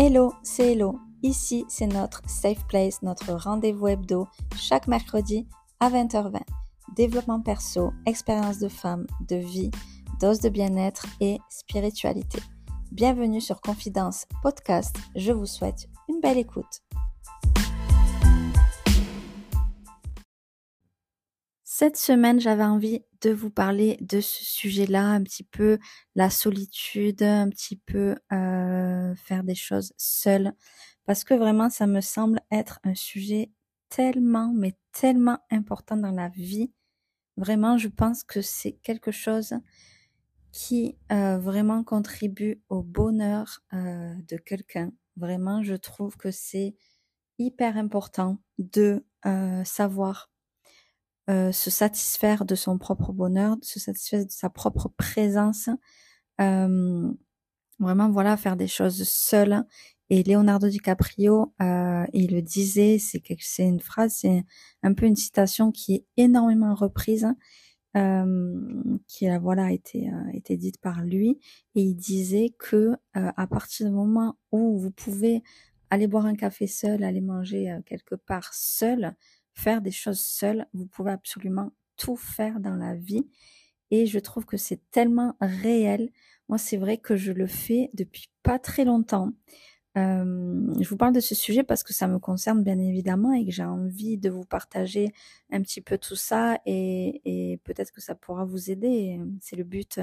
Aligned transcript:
Hello, 0.00 0.32
c'est 0.44 0.74
Hello. 0.74 1.00
Ici, 1.24 1.64
c'est 1.66 1.88
notre 1.88 2.22
Safe 2.28 2.64
Place, 2.68 3.02
notre 3.02 3.32
rendez-vous 3.32 3.88
hebdo, 3.88 4.28
chaque 4.56 4.86
mercredi 4.86 5.48
à 5.80 5.90
20h20. 5.90 6.38
Développement 6.94 7.40
perso, 7.40 7.90
expérience 8.06 8.60
de 8.60 8.68
femme, 8.68 9.08
de 9.28 9.34
vie, 9.34 9.72
dose 10.20 10.38
de 10.38 10.50
bien-être 10.50 11.04
et 11.20 11.38
spiritualité. 11.50 12.38
Bienvenue 12.92 13.40
sur 13.40 13.60
Confidence 13.60 14.26
Podcast. 14.40 14.94
Je 15.16 15.32
vous 15.32 15.46
souhaite 15.46 15.88
une 16.08 16.20
belle 16.20 16.38
écoute. 16.38 16.84
Cette 21.80 21.96
semaine, 21.96 22.40
j'avais 22.40 22.64
envie 22.64 23.04
de 23.20 23.30
vous 23.30 23.50
parler 23.50 23.98
de 24.00 24.20
ce 24.20 24.44
sujet-là, 24.44 25.10
un 25.10 25.22
petit 25.22 25.44
peu 25.44 25.78
la 26.16 26.28
solitude, 26.28 27.22
un 27.22 27.48
petit 27.50 27.76
peu 27.76 28.16
euh, 28.32 29.14
faire 29.14 29.44
des 29.44 29.54
choses 29.54 29.92
seul, 29.96 30.54
parce 31.06 31.22
que 31.22 31.34
vraiment, 31.34 31.70
ça 31.70 31.86
me 31.86 32.00
semble 32.00 32.40
être 32.50 32.80
un 32.82 32.96
sujet 32.96 33.52
tellement, 33.90 34.52
mais 34.52 34.74
tellement 34.90 35.38
important 35.52 35.96
dans 35.96 36.10
la 36.10 36.30
vie. 36.30 36.72
Vraiment, 37.36 37.78
je 37.78 37.86
pense 37.86 38.24
que 38.24 38.42
c'est 38.42 38.72
quelque 38.72 39.12
chose 39.12 39.54
qui 40.50 40.98
euh, 41.12 41.38
vraiment 41.38 41.84
contribue 41.84 42.60
au 42.70 42.82
bonheur 42.82 43.60
euh, 43.72 44.16
de 44.26 44.36
quelqu'un. 44.36 44.90
Vraiment, 45.16 45.62
je 45.62 45.74
trouve 45.74 46.16
que 46.16 46.32
c'est 46.32 46.74
hyper 47.38 47.76
important 47.76 48.38
de 48.58 49.04
savoir 49.64 50.28
euh, 51.30 51.52
se 51.52 51.70
satisfaire 51.70 52.44
de 52.44 52.54
son 52.54 52.78
propre 52.78 53.12
bonheur, 53.12 53.56
se 53.62 53.78
satisfaire 53.80 54.24
de 54.24 54.30
sa 54.30 54.50
propre 54.50 54.88
présence, 54.96 55.68
euh, 56.40 57.12
vraiment 57.78 58.10
voilà 58.10 58.36
faire 58.36 58.56
des 58.56 58.68
choses 58.68 59.02
seul. 59.08 59.64
Et 60.10 60.22
Leonardo 60.22 60.68
DiCaprio, 60.68 61.52
euh, 61.60 62.06
il 62.14 62.32
le 62.32 62.40
disait, 62.40 62.98
c'est 62.98 63.22
c'est 63.40 63.66
une 63.66 63.80
phrase, 63.80 64.16
c'est 64.20 64.42
un 64.82 64.94
peu 64.94 65.04
une 65.06 65.16
citation 65.16 65.70
qui 65.70 65.94
est 65.96 66.04
énormément 66.16 66.74
reprise, 66.74 67.26
euh, 67.96 68.82
qui 69.06 69.28
a 69.28 69.38
voilà 69.38 69.70
été 69.72 70.08
euh, 70.08 70.30
été 70.32 70.56
dite 70.56 70.80
par 70.80 71.02
lui, 71.02 71.38
et 71.74 71.82
il 71.82 71.94
disait 71.94 72.54
que 72.58 72.94
à 73.12 73.46
partir 73.46 73.86
du 73.86 73.92
moment 73.92 74.38
où 74.52 74.78
vous 74.78 74.90
pouvez 74.90 75.42
aller 75.90 76.06
boire 76.06 76.26
un 76.26 76.36
café 76.36 76.66
seul, 76.66 77.04
aller 77.04 77.20
manger 77.20 77.78
quelque 77.86 78.14
part 78.14 78.54
seul, 78.54 79.14
faire 79.58 79.82
des 79.82 79.90
choses 79.90 80.20
seules. 80.20 80.66
Vous 80.72 80.86
pouvez 80.86 81.10
absolument 81.10 81.72
tout 81.96 82.16
faire 82.16 82.60
dans 82.60 82.76
la 82.76 82.94
vie. 82.94 83.26
Et 83.90 84.06
je 84.06 84.18
trouve 84.18 84.44
que 84.44 84.56
c'est 84.56 84.80
tellement 84.90 85.34
réel. 85.40 86.10
Moi, 86.48 86.58
c'est 86.58 86.76
vrai 86.76 86.98
que 86.98 87.16
je 87.16 87.32
le 87.32 87.46
fais 87.46 87.90
depuis 87.94 88.28
pas 88.42 88.58
très 88.58 88.84
longtemps. 88.84 89.32
Euh, 89.96 90.74
je 90.80 90.88
vous 90.88 90.96
parle 90.96 91.14
de 91.14 91.20
ce 91.20 91.34
sujet 91.34 91.64
parce 91.64 91.82
que 91.82 91.92
ça 91.92 92.06
me 92.06 92.18
concerne 92.18 92.62
bien 92.62 92.78
évidemment 92.78 93.32
et 93.32 93.44
que 93.44 93.50
j'ai 93.50 93.64
envie 93.64 94.16
de 94.16 94.30
vous 94.30 94.44
partager 94.44 95.12
un 95.50 95.62
petit 95.62 95.80
peu 95.80 95.98
tout 95.98 96.14
ça 96.14 96.58
et, 96.66 97.20
et 97.24 97.56
peut-être 97.64 97.90
que 97.90 98.00
ça 98.00 98.14
pourra 98.14 98.44
vous 98.44 98.70
aider. 98.70 99.18
C'est 99.40 99.56
le 99.56 99.64
but, 99.64 100.00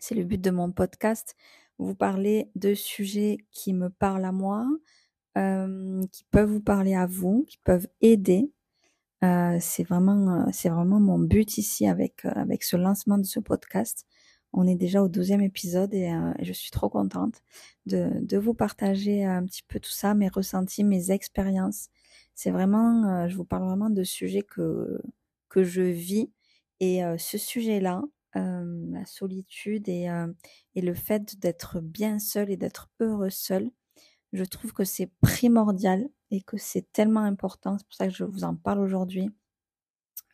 c'est 0.00 0.14
le 0.14 0.24
but 0.24 0.40
de 0.40 0.50
mon 0.50 0.72
podcast. 0.72 1.36
Vous 1.78 1.94
parler 1.94 2.50
de 2.56 2.74
sujets 2.74 3.38
qui 3.50 3.72
me 3.72 3.88
parlent 3.88 4.24
à 4.24 4.32
moi, 4.32 4.66
euh, 5.38 6.02
qui 6.12 6.24
peuvent 6.30 6.50
vous 6.50 6.60
parler 6.60 6.94
à 6.94 7.06
vous, 7.06 7.46
qui 7.48 7.58
peuvent 7.64 7.88
aider. 8.02 8.52
Euh, 9.24 9.56
c'est 9.60 9.84
vraiment, 9.84 10.46
euh, 10.46 10.50
c'est 10.52 10.68
vraiment 10.68 11.00
mon 11.00 11.18
but 11.18 11.58
ici 11.58 11.86
avec 11.86 12.24
avec 12.26 12.62
ce 12.64 12.76
lancement 12.76 13.18
de 13.18 13.24
ce 13.24 13.40
podcast. 13.40 14.06
On 14.52 14.66
est 14.66 14.74
déjà 14.76 15.02
au 15.02 15.08
douzième 15.08 15.40
épisode 15.40 15.94
et, 15.94 16.12
je 16.42 16.52
suis 16.52 16.70
trop 16.70 16.90
contente 16.90 17.42
de, 17.86 18.10
de 18.20 18.36
vous 18.38 18.54
partager 18.54 19.24
un 19.24 19.44
petit 19.46 19.62
peu 19.62 19.80
tout 19.80 19.90
ça, 19.90 20.14
mes 20.14 20.28
ressentis, 20.28 20.84
mes 20.84 21.10
expériences. 21.12 21.88
C'est 22.34 22.50
vraiment, 22.50 23.28
je 23.28 23.36
vous 23.36 23.44
parle 23.44 23.64
vraiment 23.64 23.90
de 23.90 24.04
sujets 24.04 24.42
que 24.42 25.00
que 25.48 25.64
je 25.64 25.82
vis 25.82 26.30
et 26.80 27.02
ce 27.18 27.38
sujet-là, 27.38 28.02
la 28.34 29.06
solitude 29.06 29.88
et, 29.88 30.08
et 30.74 30.82
le 30.82 30.94
fait 30.94 31.38
d'être 31.40 31.80
bien 31.80 32.18
seul 32.18 32.50
et 32.50 32.56
d'être 32.58 32.90
heureux 33.00 33.30
seul, 33.30 33.70
je 34.32 34.44
trouve 34.44 34.72
que 34.72 34.84
c'est 34.84 35.10
primordial 35.20 36.08
et 36.30 36.42
que 36.42 36.56
c'est 36.56 36.90
tellement 36.92 37.20
important. 37.24 37.78
C'est 37.78 37.86
pour 37.86 37.94
ça 37.94 38.06
que 38.08 38.14
je 38.14 38.24
vous 38.24 38.44
en 38.44 38.54
parle 38.54 38.80
aujourd'hui. 38.80 39.30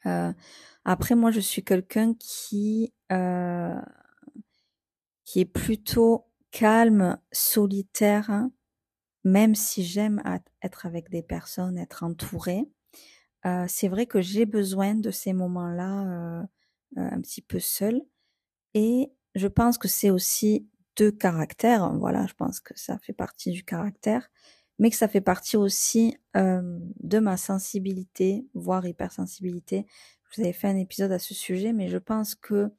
Euh, 0.07 0.33
après, 0.85 1.15
moi, 1.15 1.31
je 1.31 1.41
suis 1.41 1.65
quelqu'un 1.65 2.15
qui 2.15 2.93
euh, 3.13 3.81
qui 5.25 5.41
est 5.41 5.45
plutôt 5.45 6.27
calme, 6.51 7.19
solitaire, 7.33 8.49
même 9.25 9.55
si 9.55 9.85
j'aime 9.85 10.23
être 10.63 10.87
avec 10.87 11.11
des 11.11 11.23
personnes, 11.23 11.77
être 11.77 12.03
entourée. 12.05 12.65
Euh, 13.47 13.67
c'est 13.69 13.89
vrai 13.89 14.07
que 14.07 14.21
j'ai 14.21 14.47
besoin 14.47 14.95
de 14.95 15.11
ces 15.11 15.33
moments-là 15.33 16.47
un 16.97 17.21
petit 17.21 17.43
peu 17.43 17.59
seul. 17.59 18.01
Et 18.75 19.13
je 19.35 19.49
pense 19.49 19.79
que 19.79 19.89
c'est 19.89 20.11
aussi 20.11 20.69
de 20.99 21.11
caractère. 21.11 21.91
Voilà, 21.95 22.27
je 22.27 22.35
pense 22.35 22.61
que 22.61 22.79
ça 22.79 22.99
fait 22.99 23.13
partie 23.13 23.53
du 23.53 23.65
caractère, 23.65 24.29
mais 24.79 24.91
que 24.91 24.97
ça 24.97 25.09
fait 25.09 25.21
partie 25.21 25.57
aussi 25.57 26.17
de 26.35 27.19
ma 27.19 27.37
sensibilité, 27.37 28.47
voire 28.55 28.87
hypersensibilité. 28.87 29.87
vous 30.37 30.43
avais 30.43 30.53
fait 30.53 30.69
un 30.69 30.77
épisode 30.77 31.13
à 31.13 31.19
ce 31.19 31.35
sujet, 31.35 31.73
mais 31.73 31.89
je 31.89 31.99
pense 31.99 32.35
que 32.35 32.71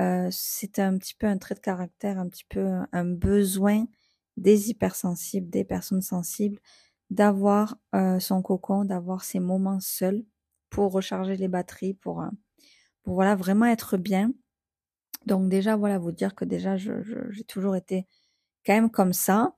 euh, 0.00 0.28
c'est 0.30 0.78
un 0.78 0.96
petit 0.98 1.14
peu 1.14 1.26
un 1.26 1.38
trait 1.38 1.54
de 1.54 1.60
caractère, 1.60 2.18
un 2.18 2.28
petit 2.28 2.44
peu 2.48 2.66
un 2.92 3.04
besoin 3.04 3.86
des 4.36 4.70
hypersensibles, 4.70 5.50
des 5.50 5.64
personnes 5.64 6.02
sensibles, 6.02 6.60
d'avoir 7.10 7.76
son 8.20 8.42
cocon, 8.42 8.84
d'avoir 8.84 9.24
ses 9.24 9.40
moments 9.40 9.80
seuls 9.80 10.24
pour 10.70 10.92
recharger 10.92 11.36
les 11.36 11.48
batteries, 11.48 11.94
pour 11.94 12.24
voilà 13.04 13.34
vraiment 13.34 13.66
être 13.66 13.96
bien 13.96 14.32
donc 15.26 15.48
déjà, 15.48 15.76
voilà, 15.76 15.98
vous 15.98 16.12
dire 16.12 16.34
que 16.34 16.44
déjà, 16.44 16.76
j'ai 16.76 17.44
toujours 17.46 17.76
été 17.76 18.06
quand 18.64 18.74
même 18.74 18.90
comme 18.90 19.12
ça. 19.12 19.54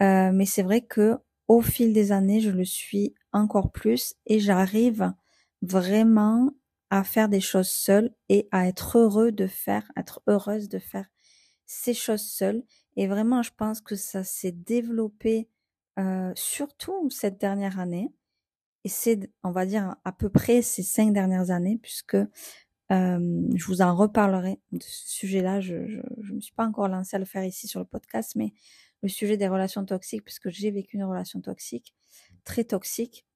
Euh, 0.00 0.32
mais 0.32 0.46
c'est 0.46 0.62
vrai 0.62 0.80
que 0.82 1.18
au 1.48 1.60
fil 1.60 1.92
des 1.92 2.12
années, 2.12 2.40
je 2.40 2.50
le 2.50 2.64
suis 2.64 3.14
encore 3.32 3.72
plus 3.72 4.14
et 4.26 4.40
j'arrive 4.40 5.12
vraiment 5.60 6.50
à 6.90 7.04
faire 7.04 7.28
des 7.28 7.40
choses 7.40 7.70
seules 7.70 8.14
et 8.28 8.48
à 8.50 8.68
être 8.68 8.98
heureux 8.98 9.32
de 9.32 9.46
faire, 9.46 9.90
être 9.96 10.22
heureuse 10.26 10.68
de 10.68 10.78
faire 10.78 11.06
ces 11.66 11.94
choses 11.94 12.22
seules. 12.22 12.62
Et 12.96 13.06
vraiment, 13.06 13.42
je 13.42 13.50
pense 13.56 13.80
que 13.80 13.96
ça 13.96 14.24
s'est 14.24 14.52
développé 14.52 15.48
euh, 15.98 16.32
surtout 16.34 17.08
cette 17.10 17.40
dernière 17.40 17.78
année. 17.78 18.12
Et 18.84 18.88
c'est, 18.88 19.30
on 19.42 19.52
va 19.52 19.64
dire, 19.64 19.96
à 20.04 20.12
peu 20.12 20.28
près 20.28 20.60
ces 20.62 20.82
cinq 20.82 21.12
dernières 21.12 21.50
années, 21.50 21.78
puisque 21.80 22.16
euh, 22.92 23.48
je 23.54 23.64
vous 23.66 23.80
en 23.80 23.96
reparlerai 23.96 24.60
de 24.72 24.82
ce 24.82 25.08
sujet-là. 25.08 25.60
Je 25.60 25.74
ne 25.74 26.34
me 26.34 26.40
suis 26.40 26.54
pas 26.54 26.66
encore 26.66 26.88
lancée 26.88 27.16
à 27.16 27.18
le 27.18 27.24
faire 27.24 27.44
ici 27.44 27.66
sur 27.66 27.80
le 27.80 27.86
podcast, 27.86 28.34
mais 28.36 28.52
le 29.02 29.08
sujet 29.08 29.36
des 29.36 29.48
relations 29.48 29.84
toxiques, 29.84 30.24
puisque 30.24 30.50
j'ai 30.50 30.70
vécu 30.70 30.96
une 30.96 31.04
relation 31.04 31.40
toxique, 31.40 31.94
très 32.44 32.64
toxique. 32.64 33.26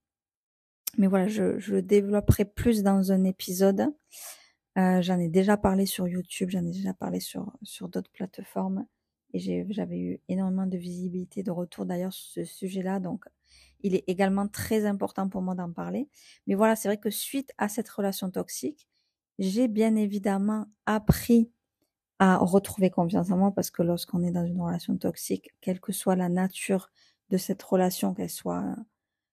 Mais 0.98 1.06
voilà, 1.06 1.26
je, 1.28 1.72
le 1.72 1.82
développerai 1.82 2.44
plus 2.44 2.82
dans 2.82 3.12
un 3.12 3.24
épisode. 3.24 3.86
Euh, 4.78 5.00
j'en 5.00 5.18
ai 5.18 5.28
déjà 5.28 5.56
parlé 5.56 5.86
sur 5.86 6.06
YouTube, 6.06 6.50
j'en 6.50 6.64
ai 6.64 6.70
déjà 6.70 6.92
parlé 6.92 7.20
sur, 7.20 7.52
sur 7.62 7.88
d'autres 7.88 8.10
plateformes. 8.12 8.86
Et 9.32 9.66
j'avais 9.70 9.98
eu 9.98 10.20
énormément 10.28 10.66
de 10.66 10.78
visibilité, 10.78 11.42
de 11.42 11.50
retour 11.50 11.84
d'ailleurs 11.84 12.12
sur 12.12 12.32
ce 12.32 12.44
sujet-là. 12.44 13.00
Donc, 13.00 13.24
il 13.80 13.94
est 13.94 14.04
également 14.06 14.48
très 14.48 14.86
important 14.86 15.28
pour 15.28 15.42
moi 15.42 15.54
d'en 15.54 15.72
parler. 15.72 16.08
Mais 16.46 16.54
voilà, 16.54 16.76
c'est 16.76 16.88
vrai 16.88 16.98
que 16.98 17.10
suite 17.10 17.52
à 17.58 17.68
cette 17.68 17.88
relation 17.88 18.30
toxique, 18.30 18.88
j'ai 19.38 19.68
bien 19.68 19.96
évidemment 19.96 20.66
appris 20.86 21.50
à 22.18 22.38
retrouver 22.38 22.90
confiance 22.90 23.30
en 23.30 23.36
moi 23.36 23.52
parce 23.52 23.70
que 23.70 23.82
lorsqu'on 23.82 24.22
est 24.22 24.30
dans 24.30 24.46
une 24.46 24.60
relation 24.60 24.96
toxique, 24.96 25.50
quelle 25.60 25.80
que 25.80 25.92
soit 25.92 26.16
la 26.16 26.28
nature 26.28 26.90
de 27.30 27.36
cette 27.36 27.62
relation, 27.62 28.14
qu'elle 28.14 28.30
soit 28.30 28.76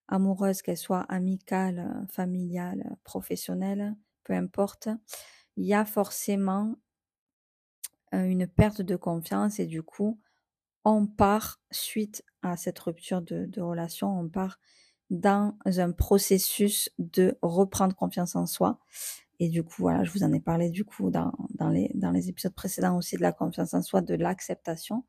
amoureuse, 0.07 0.61
qu'elle 0.61 0.77
soit 0.77 1.01
amicale, 1.01 2.05
familiale, 2.11 2.97
professionnelle, 3.03 3.95
peu 4.23 4.33
importe, 4.33 4.89
il 5.57 5.65
y 5.65 5.73
a 5.73 5.85
forcément 5.85 6.75
euh, 8.13 8.23
une 8.25 8.47
perte 8.47 8.81
de 8.81 8.95
confiance 8.95 9.59
et 9.59 9.65
du 9.65 9.81
coup, 9.83 10.19
on 10.85 11.07
part 11.07 11.61
suite 11.71 12.23
à 12.41 12.57
cette 12.57 12.79
rupture 12.79 13.21
de, 13.21 13.45
de 13.45 13.61
relation, 13.61 14.19
on 14.19 14.29
part 14.29 14.59
dans 15.09 15.55
un 15.65 15.91
processus 15.91 16.89
de 16.97 17.37
reprendre 17.41 17.95
confiance 17.95 18.35
en 18.35 18.45
soi. 18.45 18.79
Et 19.43 19.49
du 19.49 19.61
coup, 19.61 19.73
voilà, 19.79 20.05
je 20.05 20.11
vous 20.11 20.23
en 20.23 20.31
ai 20.31 20.39
parlé 20.39 20.69
du 20.69 20.85
coup 20.85 21.11
dans, 21.11 21.33
les, 21.69 22.29
épisodes 22.29 22.53
précédents 22.53 22.95
aussi 22.95 23.17
de 23.17 23.21
la 23.21 23.33
confiance 23.33 23.73
en 23.73 23.81
soi, 23.81 23.99
de 23.99 24.15
l'acceptation. 24.15 25.03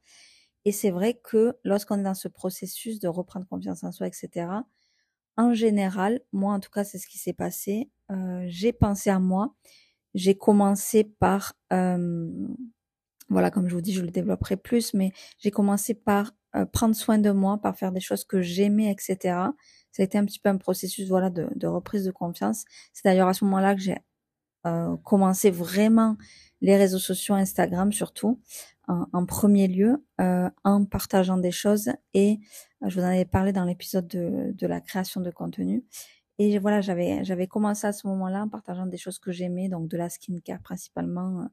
Et 0.64 0.72
c'est 0.72 0.90
vrai 0.90 1.20
que 1.22 1.56
lorsqu'on 1.62 2.00
est 2.00 2.02
dans 2.02 2.14
ce 2.14 2.26
processus 2.26 2.98
de 2.98 3.06
reprendre 3.06 3.46
confiance 3.46 3.84
en 3.84 3.92
soi, 3.92 4.08
etc., 4.08 4.48
en 5.36 5.54
général, 5.54 6.20
moi 6.32 6.52
en 6.52 6.58
tout 6.58 6.70
cas, 6.72 6.82
c'est 6.82 6.98
ce 6.98 7.06
qui 7.06 7.16
s'est 7.16 7.32
passé. 7.32 7.92
Euh, 8.10 8.44
j'ai 8.48 8.72
pensé 8.72 9.08
à 9.08 9.20
moi. 9.20 9.54
J'ai 10.14 10.36
commencé 10.36 11.04
par, 11.04 11.54
euh, 11.72 12.28
voilà, 13.28 13.52
comme 13.52 13.68
je 13.68 13.74
vous 13.76 13.82
dis, 13.82 13.92
je 13.92 14.02
le 14.02 14.10
développerai 14.10 14.56
plus, 14.56 14.94
mais 14.94 15.12
j'ai 15.38 15.52
commencé 15.52 15.94
par 15.94 16.32
euh, 16.56 16.66
prendre 16.66 16.96
soin 16.96 17.18
de 17.18 17.30
moi, 17.30 17.58
par 17.58 17.76
faire 17.78 17.92
des 17.92 18.00
choses 18.00 18.24
que 18.24 18.42
j'aimais, 18.42 18.90
etc. 18.90 19.16
Ça 19.92 20.02
a 20.02 20.06
été 20.06 20.18
un 20.18 20.24
petit 20.24 20.40
peu 20.40 20.48
un 20.48 20.56
processus 20.56 21.08
voilà 21.08 21.30
de 21.30 21.66
reprise 21.68 22.04
de 22.04 22.10
confiance. 22.10 22.64
C'est 22.92 23.04
d'ailleurs 23.04 23.28
à 23.28 23.34
ce 23.34 23.44
moment-là 23.44 23.76
que 23.76 23.80
j'ai 23.80 23.94
euh, 24.66 24.96
commencé 24.98 25.50
vraiment 25.50 26.16
les 26.60 26.76
réseaux 26.76 26.98
sociaux, 26.98 27.34
Instagram 27.34 27.92
surtout, 27.92 28.40
en, 28.86 29.24
premier 29.26 29.66
lieu, 29.66 30.04
euh, 30.20 30.50
en 30.62 30.84
partageant 30.84 31.38
des 31.38 31.50
choses. 31.50 31.90
Et 32.12 32.38
euh, 32.82 32.88
je 32.88 33.00
vous 33.00 33.04
en 33.04 33.08
avais 33.08 33.24
parlé 33.24 33.52
dans 33.52 33.64
l'épisode 33.64 34.06
de, 34.06 34.52
de 34.52 34.66
la 34.66 34.80
création 34.80 35.20
de 35.20 35.30
contenu. 35.30 35.84
Et 36.38 36.58
voilà, 36.58 36.80
j'avais 36.80 37.24
j'avais 37.24 37.46
commencé 37.46 37.86
à 37.86 37.92
ce 37.92 38.06
moment-là 38.08 38.42
en 38.42 38.48
partageant 38.48 38.86
des 38.86 38.96
choses 38.96 39.18
que 39.18 39.32
j'aimais, 39.32 39.68
donc 39.68 39.88
de 39.88 39.96
la 39.96 40.08
skincare 40.10 40.60
principalement, 40.60 41.48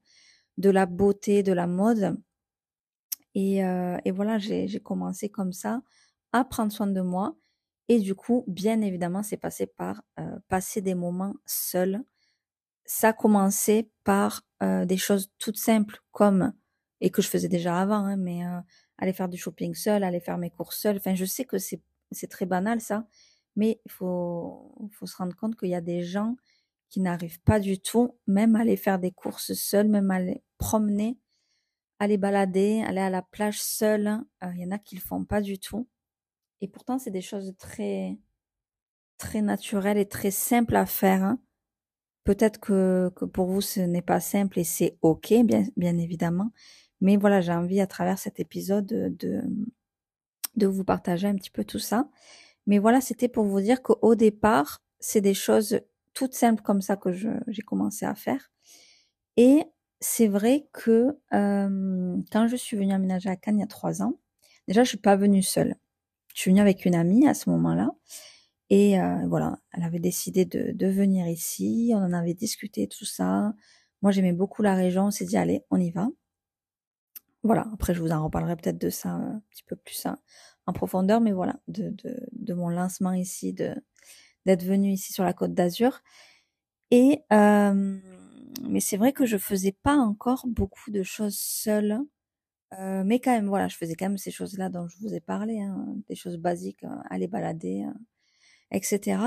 de 0.58 0.70
la 0.70 0.86
beauté, 0.86 1.44
de 1.44 1.54
la 1.54 1.68
mode. 1.68 2.18
Et, 3.36 3.64
euh, 3.64 3.98
et 4.06 4.12
voilà, 4.12 4.38
j'ai 4.40 4.80
commencé 4.80 5.30
comme 5.30 5.54
ça 5.54 5.82
à 6.34 6.44
prendre 6.44 6.72
soin 6.72 6.88
de 6.88 7.02
moi. 7.02 7.36
Et 7.88 8.00
du 8.00 8.16
coup, 8.16 8.44
bien 8.48 8.82
évidemment, 8.82 9.24
c'est 9.24 9.38
passé 9.38 9.68
par 9.68 10.02
euh, 10.20 10.40
passer 10.48 10.82
des 10.82 10.96
moments 10.96 11.36
seuls. 11.46 12.02
Ça 12.86 13.10
a 13.10 13.14
commencé 13.14 13.90
par 14.04 14.44
euh, 14.64 14.86
des 14.86 14.98
choses 14.98 15.32
toutes 15.38 15.58
simples 15.58 16.00
comme, 16.12 16.54
et 17.00 17.10
que 17.10 17.22
je 17.22 17.28
faisais 17.28 17.48
déjà 17.48 17.80
avant, 17.80 18.06
hein, 18.06 18.18
mais 18.18 18.46
euh, 18.46 18.60
aller 18.98 19.14
faire 19.14 19.30
du 19.30 19.38
shopping 19.38 19.74
seul, 19.74 20.04
aller 20.04 20.20
faire 20.20 20.38
mes 20.38 20.52
courses 20.52 20.80
seul. 20.80 20.98
Enfin, 20.98 21.16
je 21.16 21.26
sais 21.26 21.46
que 21.46 21.58
c'est 21.58 22.28
très 22.30 22.46
banal 22.46 22.82
ça, 22.82 23.08
mais 23.56 23.82
il 23.86 23.92
faut, 23.92 24.90
faut 24.92 25.06
se 25.06 25.18
rendre 25.18 25.36
compte 25.36 25.58
qu'il 25.58 25.70
y 25.70 25.76
a 25.76 25.82
des 25.82 26.04
gens 26.04 26.36
qui 26.90 27.00
n'arrivent 27.00 27.42
pas 27.42 27.60
du 27.60 27.80
tout, 27.80 28.18
même 28.28 28.56
à 28.56 28.62
aller 28.62 28.76
faire 28.78 29.00
des 29.00 29.12
courses 29.12 29.54
seuls, 29.54 29.88
même 29.88 30.12
à 30.12 30.16
aller 30.16 30.44
promener, 30.58 31.18
aller 32.00 32.18
balader, 32.18 32.84
aller 32.86 33.00
à 33.00 33.10
la 33.10 33.22
plage 33.22 33.62
seul. 33.62 34.08
Euh, 34.44 34.52
il 34.54 34.62
y 34.62 34.66
en 34.66 34.72
a 34.72 34.78
qui 34.78 34.96
le 34.96 35.02
font 35.02 35.24
pas 35.24 35.42
du 35.42 35.58
tout. 35.58 35.88
Et 36.60 36.68
pourtant, 36.68 37.00
c'est 37.00 37.12
des 37.12 37.22
choses 37.22 37.56
très, 37.58 38.20
très 39.18 39.42
naturelles 39.42 39.98
et 39.98 40.08
très 40.08 40.32
simples 40.32 40.76
à 40.76 40.86
faire. 40.86 41.24
Hein. 41.24 41.40
Peut-être 42.24 42.60
que, 42.60 43.10
pour 43.34 43.48
vous, 43.48 43.62
ce 43.62 43.80
n'est 43.80 44.02
pas 44.02 44.20
simple 44.20 44.60
et 44.60 44.64
c'est 44.64 44.98
OK, 45.02 45.34
bien, 45.44 45.64
bien 45.78 45.98
évidemment. 45.98 46.52
Mais 47.02 47.18
voilà, 47.18 47.42
j'ai 47.42 47.52
envie 47.52 47.82
à 47.82 47.88
travers 47.88 48.20
cet 48.20 48.40
épisode 48.40 48.86
de, 48.86 49.42
de 50.56 50.68
vous 50.68 50.84
partager 50.84 51.28
un 51.28 51.36
petit 51.36 51.50
peu 51.50 51.64
tout 51.64 51.80
ça. 51.80 52.10
Mais 52.68 52.78
voilà, 52.78 53.02
c'était 53.02 53.28
pour 53.28 53.46
vous 53.46 53.62
dire 53.62 53.82
qu'au 53.82 54.16
départ, 54.16 54.82
c'est 55.00 55.22
des 55.22 55.34
choses 55.34 55.82
toutes 56.14 56.36
simples 56.36 56.62
comme 56.62 56.82
ça 56.82 56.96
que 56.96 57.12
j'ai 57.12 57.62
commencé 57.64 58.06
à 58.06 58.16
faire. 58.16 58.52
Et 59.38 59.64
c'est 60.00 60.28
vrai 60.28 60.68
que 60.74 61.18
quand 61.32 62.48
je 62.48 62.56
suis 62.56 62.78
venue 62.78 62.94
aménager 62.94 63.30
à 63.30 63.36
Cannes 63.36 63.58
il 63.58 63.62
y 63.62 63.64
a 63.64 63.68
trois 63.68 64.04
ans, 64.04 64.20
déjà 64.68 64.84
je 64.84 64.90
suis 64.90 64.98
pas 64.98 65.16
venue 65.16 65.42
seule. 65.42 65.76
Je 66.36 66.42
suis 66.42 66.52
venue 66.52 66.62
avec 66.62 66.86
une 66.86 66.96
amie 66.96 67.28
à 67.28 67.34
ce 67.34 67.50
moment-là. 67.50 67.92
Et 68.72 68.98
euh, 68.98 69.28
voilà, 69.28 69.60
elle 69.74 69.84
avait 69.84 70.00
décidé 70.00 70.46
de, 70.46 70.88
venir 70.88 71.28
ici. 71.28 71.92
On 71.94 71.98
en 71.98 72.14
avait 72.14 72.34
discuté 72.34 72.88
tout 72.88 73.04
ça. 73.04 73.54
Moi, 74.02 74.14
j'aimais 74.14 74.32
beaucoup 74.32 74.62
la 74.62 74.76
région. 74.76 75.08
On 75.08 75.12
s'est 75.12 75.26
dit, 75.26 75.36
allez, 75.36 75.66
on 75.72 75.78
y 75.78 75.92
va. 75.92 76.08
Voilà. 77.44 77.68
Après, 77.74 77.94
je 77.94 78.02
vous 78.02 78.12
en 78.12 78.24
reparlerai 78.24 78.56
peut-être 78.56 78.78
de 78.78 78.90
ça 78.90 79.10
un 79.10 79.44
petit 79.50 79.64
peu 79.64 79.76
plus 79.76 80.08
en 80.68 80.72
profondeur. 80.72 81.20
Mais 81.20 81.34
voilà, 81.34 81.60
de, 81.68 82.54
mon 82.54 82.70
lancement 82.70 83.12
ici, 83.12 83.52
d'être 83.52 84.64
venue 84.64 84.92
ici 84.92 85.12
sur 85.12 85.26
la 85.26 85.34
côte 85.34 85.54
d'Azur. 85.54 86.00
Et 86.92 87.26
euh, 87.34 88.00
mais 88.70 88.80
c'est 88.80 88.98
vrai 88.98 89.12
que 89.12 89.26
je 89.26 89.38
faisais 89.38 89.76
pas 89.84 89.96
encore 89.98 90.46
beaucoup 90.48 90.92
de 90.92 91.04
choses 91.04 91.38
seule. 91.38 92.00
Euh, 92.80 93.04
mais 93.06 93.20
quand 93.20 93.32
même, 93.32 93.50
voilà, 93.50 93.68
je 93.68 93.76
faisais 93.76 93.96
quand 93.96 94.06
même 94.06 94.18
ces 94.18 94.32
choses-là 94.32 94.70
dont 94.70 94.88
je 94.88 94.98
vous 95.00 95.14
ai 95.14 95.20
parlé, 95.20 95.60
hein, 95.60 95.86
des 96.08 96.16
choses 96.16 96.38
basiques, 96.38 96.86
hein, 96.86 97.04
aller 97.10 97.28
balader, 97.28 97.86
etc. 98.72 99.22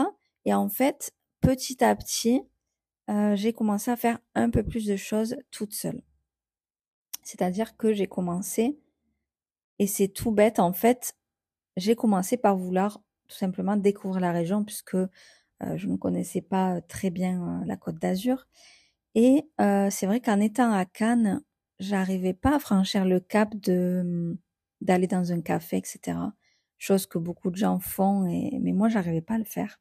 Et 0.44 0.55
en 0.55 0.69
fait, 0.69 1.12
petit 1.41 1.82
à 1.85 1.94
petit, 1.94 2.43
euh, 3.11 3.37
j'ai 3.37 3.52
commencé 3.52 3.91
à 3.91 3.96
faire 3.96 4.19
un 4.35 4.50
peu 4.50 4.62
plus 4.62 4.87
de 4.87 4.96
choses 4.96 5.37
toute 5.50 5.75
seule. 5.75 6.02
C'est-à-dire 7.23 7.76
que 7.76 7.93
j'ai 7.93 8.06
commencé, 8.06 8.79
et 9.79 9.87
c'est 9.87 10.08
tout 10.08 10.31
bête 10.31 10.58
en 10.58 10.73
fait, 10.73 11.17
j'ai 11.76 11.96
commencé 11.96 12.37
par 12.37 12.56
vouloir 12.56 13.00
tout 13.29 13.37
simplement 13.37 13.76
découvrir 13.76 14.20
la 14.20 14.32
région 14.32 14.64
puisque 14.64 14.94
euh, 14.94 15.08
je 15.76 15.88
ne 15.88 15.96
connaissais 15.96 16.43
pas 16.43 16.81
très 16.82 17.11
bien 17.11 17.62
euh, 17.62 17.64
la 17.67 17.76
Côte 17.76 17.96
d'Azur. 17.96 18.46
Et 19.17 19.49
c'est 19.58 20.06
vrai 20.06 20.20
qu'en 20.20 20.41
étant 20.41 20.73
à 20.73 20.85
Cannes, 20.85 21.41
j'arrivais 21.79 22.35
pas 22.35 22.56
à 22.56 22.58
franchir 22.58 23.05
le 23.05 23.20
cap 23.20 23.55
de 23.55 24.37
d'aller 24.81 25.06
dans 25.06 25.32
un 25.32 25.41
café, 25.41 25.76
etc. 25.76 26.19
Chose 26.84 27.06
que 27.06 27.16
beaucoup 27.16 27.50
de 27.50 27.56
gens 27.56 27.78
font, 27.78 28.25
mais 28.25 28.72
moi 28.72 28.90
j'arrivais 28.90 29.22
pas 29.22 29.36
à 29.36 29.38
le 29.38 29.44
faire. 29.44 29.81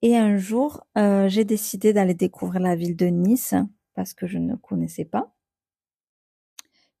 Et 0.00 0.16
un 0.16 0.36
jour, 0.38 0.86
j'ai 0.94 1.44
décidé 1.44 1.92
d'aller 1.92 2.14
découvrir 2.14 2.60
la 2.60 2.76
ville 2.76 2.94
de 2.94 3.06
Nice 3.06 3.54
parce 3.94 4.14
que 4.14 4.28
je 4.28 4.38
ne 4.38 4.54
connaissais 4.54 5.04
pas, 5.04 5.34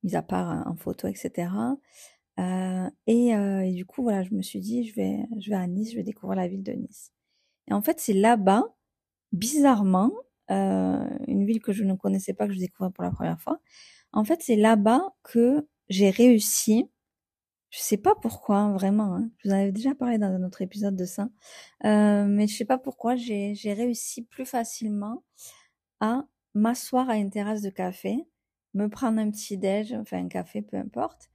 mis 0.02 0.16
à 0.16 0.22
part 0.22 0.66
en 0.66 0.74
photo, 0.74 1.06
etc. 1.06 1.48
Euh, 2.40 2.90
et, 3.06 3.36
euh, 3.36 3.60
et, 3.64 3.72
du 3.72 3.86
coup, 3.86 4.02
voilà, 4.02 4.24
je 4.24 4.34
me 4.34 4.42
suis 4.42 4.58
dit, 4.58 4.82
je 4.82 4.96
vais, 4.96 5.20
je 5.38 5.50
vais 5.50 5.56
à 5.56 5.66
Nice, 5.68 5.92
je 5.92 5.96
vais 5.96 6.02
découvrir 6.02 6.36
la 6.36 6.48
ville 6.48 6.64
de 6.64 6.72
Nice. 6.72 7.12
Et 7.68 7.72
en 7.74 7.82
fait, 7.82 8.00
c'est 8.00 8.14
là-bas, 8.14 8.64
bizarrement, 9.30 10.10
euh, 10.50 11.08
une 11.28 11.46
ville 11.46 11.60
que 11.60 11.72
je 11.72 11.84
ne 11.84 11.94
connaissais 11.94 12.34
pas, 12.34 12.48
que 12.48 12.52
je 12.52 12.58
découvrais 12.58 12.90
pour 12.90 13.04
la 13.04 13.12
première 13.12 13.40
fois. 13.40 13.60
En 14.12 14.24
fait, 14.24 14.40
c'est 14.42 14.56
là-bas 14.56 15.14
que 15.22 15.68
j'ai 15.88 16.10
réussi. 16.10 16.90
Je 17.70 17.80
sais 17.80 17.98
pas 17.98 18.14
pourquoi, 18.14 18.58
hein, 18.58 18.72
vraiment. 18.72 19.14
Hein, 19.14 19.30
je 19.38 19.48
vous 19.48 19.54
en 19.54 19.58
avais 19.58 19.72
déjà 19.72 19.94
parlé 19.94 20.18
dans 20.18 20.28
un 20.28 20.42
autre 20.42 20.62
épisode 20.62 20.96
de 20.96 21.04
ça, 21.04 21.28
euh, 21.84 22.24
mais 22.26 22.46
je 22.46 22.56
sais 22.56 22.64
pas 22.64 22.78
pourquoi 22.78 23.16
j'ai 23.16 23.54
réussi 23.74 24.22
plus 24.24 24.46
facilement 24.46 25.22
à 26.00 26.24
m'asseoir 26.54 27.10
à 27.10 27.16
une 27.18 27.30
terrasse 27.30 27.62
de 27.62 27.70
café, 27.70 28.26
me 28.74 28.88
prendre 28.88 29.20
un 29.20 29.30
petit 29.30 29.58
déj, 29.58 29.94
enfin 29.94 30.18
un 30.24 30.28
café, 30.28 30.62
peu 30.62 30.76
importe, 30.78 31.30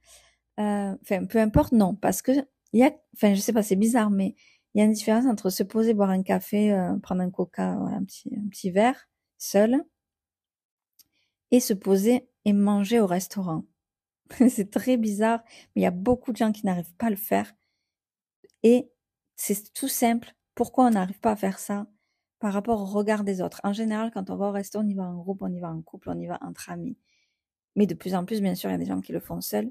euh, 0.60 0.96
enfin, 1.02 1.26
peu 1.26 1.40
importe, 1.40 1.72
non, 1.72 1.94
parce 1.96 2.22
que 2.22 2.32
il 2.72 2.80
y 2.80 2.84
a, 2.84 2.92
enfin, 3.16 3.34
je 3.34 3.40
sais 3.40 3.52
pas, 3.52 3.62
c'est 3.62 3.76
bizarre, 3.76 4.10
mais 4.10 4.34
il 4.74 4.80
y 4.80 4.82
a 4.82 4.84
une 4.86 4.92
différence 4.92 5.26
entre 5.26 5.50
se 5.50 5.62
poser, 5.62 5.94
boire 5.94 6.10
un 6.10 6.22
café, 6.22 6.72
euh, 6.72 6.96
prendre 6.98 7.22
un 7.22 7.30
coca, 7.30 7.76
voilà, 7.78 7.96
un 7.98 8.04
petit, 8.04 8.30
un 8.36 8.48
petit 8.48 8.70
verre, 8.70 9.08
seul, 9.38 9.84
et 11.50 11.60
se 11.60 11.72
poser 11.72 12.28
et 12.44 12.52
manger 12.52 13.00
au 13.00 13.06
restaurant. 13.06 13.64
c'est 14.48 14.70
très 14.70 14.96
bizarre, 14.96 15.42
mais 15.74 15.82
il 15.82 15.84
y 15.84 15.86
a 15.86 15.90
beaucoup 15.90 16.32
de 16.32 16.36
gens 16.36 16.52
qui 16.52 16.66
n'arrivent 16.66 16.94
pas 16.96 17.06
à 17.06 17.10
le 17.10 17.16
faire. 17.16 17.54
Et 18.62 18.90
c'est 19.36 19.72
tout 19.72 19.88
simple. 19.88 20.34
Pourquoi 20.54 20.86
on 20.86 20.90
n'arrive 20.90 21.20
pas 21.20 21.32
à 21.32 21.36
faire 21.36 21.58
ça? 21.58 21.86
Par 22.40 22.52
rapport 22.52 22.80
au 22.82 22.86
regard 22.86 23.24
des 23.24 23.40
autres 23.40 23.60
En 23.64 23.72
général, 23.72 24.10
quand 24.12 24.30
on 24.30 24.36
va 24.36 24.48
au 24.48 24.52
restaurant, 24.52 24.84
on 24.84 24.88
y 24.88 24.94
va 24.94 25.04
en 25.04 25.14
groupe, 25.16 25.42
on 25.42 25.52
y 25.52 25.60
va 25.60 25.70
en 25.70 25.82
couple, 25.82 26.10
on 26.10 26.18
y 26.18 26.26
va 26.26 26.38
entre 26.42 26.70
amis. 26.70 26.96
Mais 27.76 27.86
de 27.86 27.94
plus 27.94 28.14
en 28.14 28.24
plus, 28.24 28.40
bien 28.40 28.54
sûr, 28.54 28.70
il 28.70 28.74
y 28.74 28.76
a 28.76 28.78
des 28.78 28.86
gens 28.86 29.00
qui 29.00 29.12
le 29.12 29.20
font 29.20 29.40
seuls. 29.40 29.70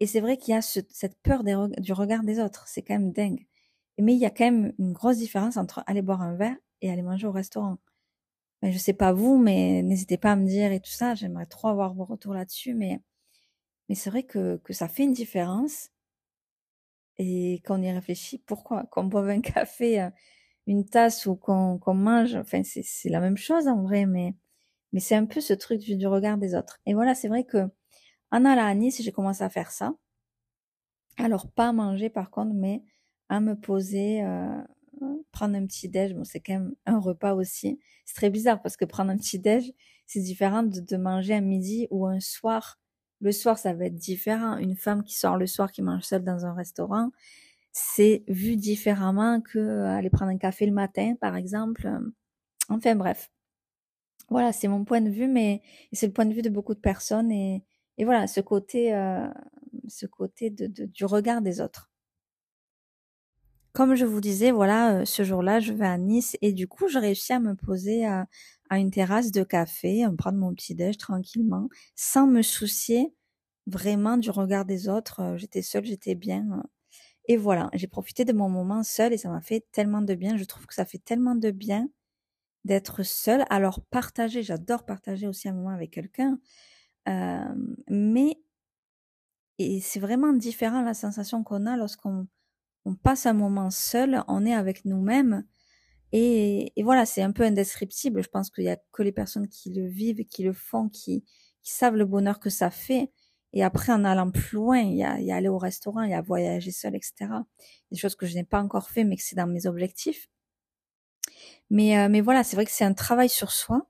Et 0.00 0.06
c'est 0.06 0.20
vrai 0.20 0.36
qu'il 0.36 0.54
y 0.54 0.56
a 0.56 0.62
cette 0.62 1.16
peur 1.22 1.42
du 1.44 1.92
regard 1.92 2.22
des 2.24 2.40
autres. 2.40 2.66
C'est 2.68 2.82
quand 2.82 2.94
même 2.94 3.12
dingue. 3.12 3.46
Mais 3.98 4.14
il 4.14 4.18
y 4.18 4.26
a 4.26 4.30
quand 4.30 4.44
même 4.44 4.72
une 4.78 4.92
grosse 4.92 5.18
différence 5.18 5.56
entre 5.56 5.82
aller 5.86 6.02
boire 6.02 6.22
un 6.22 6.34
verre 6.36 6.56
et 6.82 6.90
aller 6.90 7.02
manger 7.02 7.26
au 7.26 7.32
restaurant. 7.32 7.78
Je 8.62 8.70
je 8.70 8.78
sais 8.78 8.92
pas 8.94 9.12
vous, 9.12 9.38
mais 9.38 9.82
n'hésitez 9.82 10.18
pas 10.18 10.32
à 10.32 10.36
me 10.36 10.46
dire 10.46 10.72
et 10.72 10.80
tout 10.80 10.90
ça. 10.90 11.14
J'aimerais 11.14 11.46
trop 11.46 11.68
avoir 11.68 11.94
vos 11.94 12.04
retours 12.04 12.34
là-dessus, 12.34 12.74
mais 12.74 13.00
mais 13.88 13.94
c'est 13.94 14.10
vrai 14.10 14.24
que 14.24 14.56
que 14.58 14.72
ça 14.72 14.88
fait 14.88 15.04
une 15.04 15.12
différence. 15.12 15.90
Et 17.18 17.62
quand 17.64 17.78
on 17.80 17.82
y 17.82 17.90
réfléchit, 17.90 18.38
pourquoi? 18.46 18.84
Qu'on 18.90 19.04
boive 19.04 19.28
un 19.30 19.40
café, 19.42 20.00
euh, 20.02 20.10
une 20.66 20.84
tasse 20.86 21.26
ou 21.26 21.36
qu'on 21.36 21.78
qu'on 21.78 21.94
mange, 21.94 22.34
enfin 22.36 22.62
c'est 22.64 23.08
la 23.08 23.20
même 23.20 23.36
chose 23.36 23.68
en 23.68 23.82
vrai, 23.82 24.06
mais 24.06 24.34
mais 24.92 25.00
c'est 25.00 25.16
un 25.16 25.26
peu 25.26 25.40
ce 25.40 25.54
truc 25.54 25.80
du, 25.80 26.06
regard 26.06 26.38
des 26.38 26.54
autres. 26.54 26.80
Et 26.86 26.94
voilà, 26.94 27.14
c'est 27.14 27.28
vrai 27.28 27.44
que 27.44 27.68
en 28.32 28.44
allant 28.44 28.66
à 28.66 28.74
Nice, 28.74 29.02
j'ai 29.02 29.12
commencé 29.12 29.42
à 29.44 29.50
faire 29.50 29.70
ça. 29.72 29.94
Alors, 31.18 31.50
pas 31.50 31.68
à 31.68 31.72
manger 31.72 32.10
par 32.10 32.30
contre, 32.30 32.54
mais 32.54 32.82
à 33.28 33.40
me 33.40 33.54
poser, 33.56 34.22
euh, 34.22 34.62
prendre 35.32 35.56
un 35.56 35.66
petit 35.66 35.88
déj. 35.88 36.14
Bon, 36.14 36.24
c'est 36.24 36.40
quand 36.40 36.54
même 36.54 36.74
un 36.86 36.98
repas 36.98 37.34
aussi. 37.34 37.78
C'est 38.04 38.14
très 38.14 38.30
bizarre 38.30 38.62
parce 38.62 38.76
que 38.76 38.84
prendre 38.84 39.10
un 39.10 39.16
petit 39.16 39.38
déj, 39.38 39.72
c'est 40.06 40.20
différent 40.20 40.62
de, 40.62 40.80
de, 40.80 40.96
manger 40.96 41.34
un 41.34 41.40
midi 41.40 41.88
ou 41.90 42.06
un 42.06 42.20
soir. 42.20 42.78
Le 43.20 43.32
soir, 43.32 43.58
ça 43.58 43.72
va 43.74 43.86
être 43.86 43.94
différent. 43.96 44.58
Une 44.58 44.76
femme 44.76 45.02
qui 45.04 45.14
sort 45.16 45.36
le 45.38 45.46
soir, 45.46 45.72
qui 45.72 45.82
mange 45.82 46.02
seule 46.02 46.24
dans 46.24 46.46
un 46.46 46.54
restaurant, 46.54 47.10
c'est 47.72 48.24
vu 48.28 48.56
différemment 48.56 49.40
que 49.40 49.58
euh, 49.58 49.88
aller 49.88 50.10
prendre 50.10 50.32
un 50.32 50.38
café 50.38 50.66
le 50.66 50.72
matin, 50.72 51.14
par 51.20 51.36
exemple. 51.36 51.88
Enfin 52.70 52.96
bref. 52.96 53.30
Voilà, 54.28 54.52
c'est 54.52 54.68
mon 54.68 54.84
point 54.84 55.00
de 55.00 55.10
vue, 55.10 55.28
mais 55.28 55.62
c'est 55.92 56.06
le 56.06 56.12
point 56.12 56.26
de 56.26 56.34
vue 56.34 56.42
de 56.42 56.50
beaucoup 56.50 56.74
de 56.74 56.80
personnes 56.80 57.30
et, 57.30 57.64
et 57.98 58.04
voilà, 58.04 58.26
ce 58.26 58.40
côté, 58.40 58.94
euh, 58.94 59.28
ce 59.88 60.06
côté 60.06 60.50
de, 60.50 60.66
du 60.86 61.04
regard 61.04 61.42
des 61.42 61.60
autres. 61.60 61.90
Comme 63.76 63.94
je 63.94 64.06
vous 64.06 64.22
disais, 64.22 64.52
voilà, 64.52 65.00
euh, 65.00 65.04
ce 65.04 65.22
jour-là, 65.22 65.60
je 65.60 65.74
vais 65.74 65.84
à 65.84 65.98
Nice 65.98 66.38
et 66.40 66.54
du 66.54 66.66
coup, 66.66 66.88
je 66.88 66.98
réussis 66.98 67.34
à 67.34 67.40
me 67.40 67.54
poser 67.54 68.06
à, 68.06 68.26
une 68.70 68.90
terrasse 68.90 69.30
de 69.32 69.44
café, 69.44 70.02
à 70.02 70.10
me 70.10 70.16
prendre 70.16 70.38
mon 70.38 70.54
petit 70.54 70.74
déj 70.74 70.96
tranquillement, 70.96 71.68
sans 71.94 72.26
me 72.26 72.40
soucier 72.40 73.12
vraiment 73.66 74.16
du 74.16 74.30
regard 74.30 74.64
des 74.64 74.88
autres. 74.88 75.34
J'étais 75.36 75.60
seule, 75.60 75.84
j'étais 75.84 76.14
bien. 76.14 76.62
Et 77.26 77.36
voilà, 77.36 77.68
j'ai 77.74 77.86
profité 77.86 78.24
de 78.24 78.32
mon 78.32 78.48
moment 78.48 78.82
seul 78.82 79.12
et 79.12 79.18
ça 79.18 79.28
m'a 79.28 79.42
fait 79.42 79.66
tellement 79.72 80.00
de 80.00 80.14
bien. 80.14 80.38
Je 80.38 80.44
trouve 80.44 80.64
que 80.66 80.74
ça 80.74 80.86
fait 80.86 81.04
tellement 81.04 81.34
de 81.34 81.50
bien 81.50 81.86
d'être 82.64 83.02
seule. 83.02 83.44
Alors 83.50 83.82
partager, 83.90 84.42
j'adore 84.42 84.86
partager 84.86 85.26
aussi 85.28 85.50
un 85.50 85.52
moment 85.52 85.68
avec 85.68 85.90
quelqu'un. 85.90 86.38
mais 87.90 88.38
et 89.58 89.80
c'est 89.82 90.00
vraiment 90.00 90.32
différent 90.32 90.82
la 90.82 90.94
sensation 90.94 91.44
qu'on 91.44 91.66
a 91.66 91.76
lorsqu'on 91.76 92.26
on 92.86 92.94
passe 92.94 93.26
un 93.26 93.32
moment 93.32 93.70
seul, 93.70 94.22
on 94.28 94.46
est 94.46 94.54
avec 94.54 94.84
nous-mêmes. 94.84 95.44
Et, 96.12 96.72
et, 96.76 96.82
voilà, 96.84 97.04
c'est 97.04 97.20
un 97.20 97.32
peu 97.32 97.42
indescriptible. 97.42 98.22
Je 98.22 98.28
pense 98.28 98.48
qu'il 98.48 98.64
y 98.64 98.68
a 98.68 98.78
que 98.92 99.02
les 99.02 99.12
personnes 99.12 99.48
qui 99.48 99.72
le 99.72 99.86
vivent, 99.86 100.24
qui 100.26 100.44
le 100.44 100.52
font, 100.52 100.88
qui, 100.88 101.24
qui 101.62 101.72
savent 101.72 101.96
le 101.96 102.06
bonheur 102.06 102.38
que 102.38 102.48
ça 102.48 102.70
fait. 102.70 103.10
Et 103.52 103.64
après, 103.64 103.92
en 103.92 104.04
allant 104.04 104.30
plus 104.30 104.54
loin, 104.56 104.78
il 104.78 104.96
y 104.96 105.02
a, 105.02 105.20
y 105.20 105.32
a 105.32 105.36
aller 105.36 105.48
au 105.48 105.58
restaurant, 105.58 106.02
il 106.02 106.12
y 106.12 106.14
a 106.14 106.22
voyager 106.22 106.70
seul, 106.70 106.94
etc. 106.94 107.26
Des 107.90 107.98
choses 107.98 108.14
que 108.14 108.24
je 108.24 108.34
n'ai 108.34 108.44
pas 108.44 108.60
encore 108.62 108.88
fait, 108.88 109.02
mais 109.02 109.16
que 109.16 109.22
c'est 109.22 109.36
dans 109.36 109.48
mes 109.48 109.66
objectifs. 109.66 110.28
Mais, 111.70 111.98
euh, 111.98 112.08
mais 112.08 112.20
voilà, 112.20 112.44
c'est 112.44 112.54
vrai 112.54 112.64
que 112.64 112.70
c'est 112.70 112.84
un 112.84 112.94
travail 112.94 113.28
sur 113.28 113.50
soi. 113.50 113.88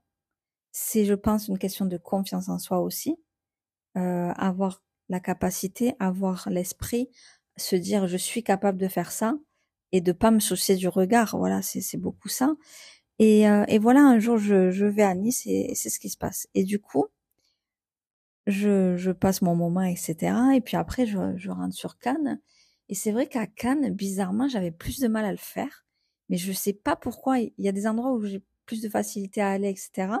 C'est, 0.71 1.05
je 1.05 1.13
pense, 1.13 1.47
une 1.47 1.59
question 1.59 1.85
de 1.85 1.97
confiance 1.97 2.49
en 2.49 2.57
soi 2.57 2.79
aussi. 2.79 3.15
Euh, 3.95 4.31
avoir 4.37 4.81
la 5.09 5.19
capacité, 5.19 5.95
avoir 5.99 6.49
l'esprit, 6.49 7.09
se 7.57 7.75
dire 7.75 8.07
je 8.07 8.17
suis 8.17 8.43
capable 8.43 8.77
de 8.77 8.87
faire 8.87 9.11
ça 9.11 9.37
et 9.91 10.01
de 10.01 10.11
pas 10.11 10.31
me 10.31 10.39
soucier 10.39 10.75
du 10.75 10.87
regard. 10.87 11.37
Voilà, 11.37 11.61
c'est 11.61 11.97
beaucoup 11.97 12.29
ça. 12.29 12.55
Et, 13.19 13.49
euh, 13.49 13.65
et 13.67 13.79
voilà, 13.79 14.01
un 14.01 14.19
jour, 14.19 14.37
je, 14.37 14.69
je 14.71 14.85
vais 14.85 15.03
à 15.03 15.15
Nice 15.15 15.43
et 15.47 15.73
c'est 15.75 15.89
ce 15.89 15.99
qui 15.99 16.09
se 16.09 16.17
passe. 16.17 16.47
Et 16.53 16.63
du 16.63 16.79
coup, 16.79 17.05
je, 18.45 18.95
je 18.97 19.11
passe 19.11 19.41
mon 19.41 19.55
moment, 19.55 19.81
etc. 19.81 20.35
Et 20.55 20.61
puis 20.61 20.77
après, 20.77 21.05
je, 21.05 21.35
je 21.35 21.51
rentre 21.51 21.75
sur 21.75 21.97
Cannes. 21.97 22.39
Et 22.89 22.95
c'est 22.95 23.11
vrai 23.11 23.27
qu'à 23.27 23.47
Cannes, 23.47 23.93
bizarrement, 23.93 24.47
j'avais 24.47 24.71
plus 24.71 24.99
de 24.99 25.07
mal 25.07 25.25
à 25.25 25.31
le 25.31 25.37
faire. 25.37 25.85
Mais 26.29 26.37
je 26.37 26.51
sais 26.51 26.73
pas 26.73 26.95
pourquoi. 26.95 27.39
Il 27.39 27.53
y 27.57 27.67
a 27.67 27.71
des 27.71 27.87
endroits 27.87 28.13
où 28.13 28.23
j'ai 28.25 28.43
plus 28.65 28.81
de 28.81 28.89
facilité 28.89 29.41
à 29.41 29.49
aller, 29.49 29.69
etc. 29.69 30.13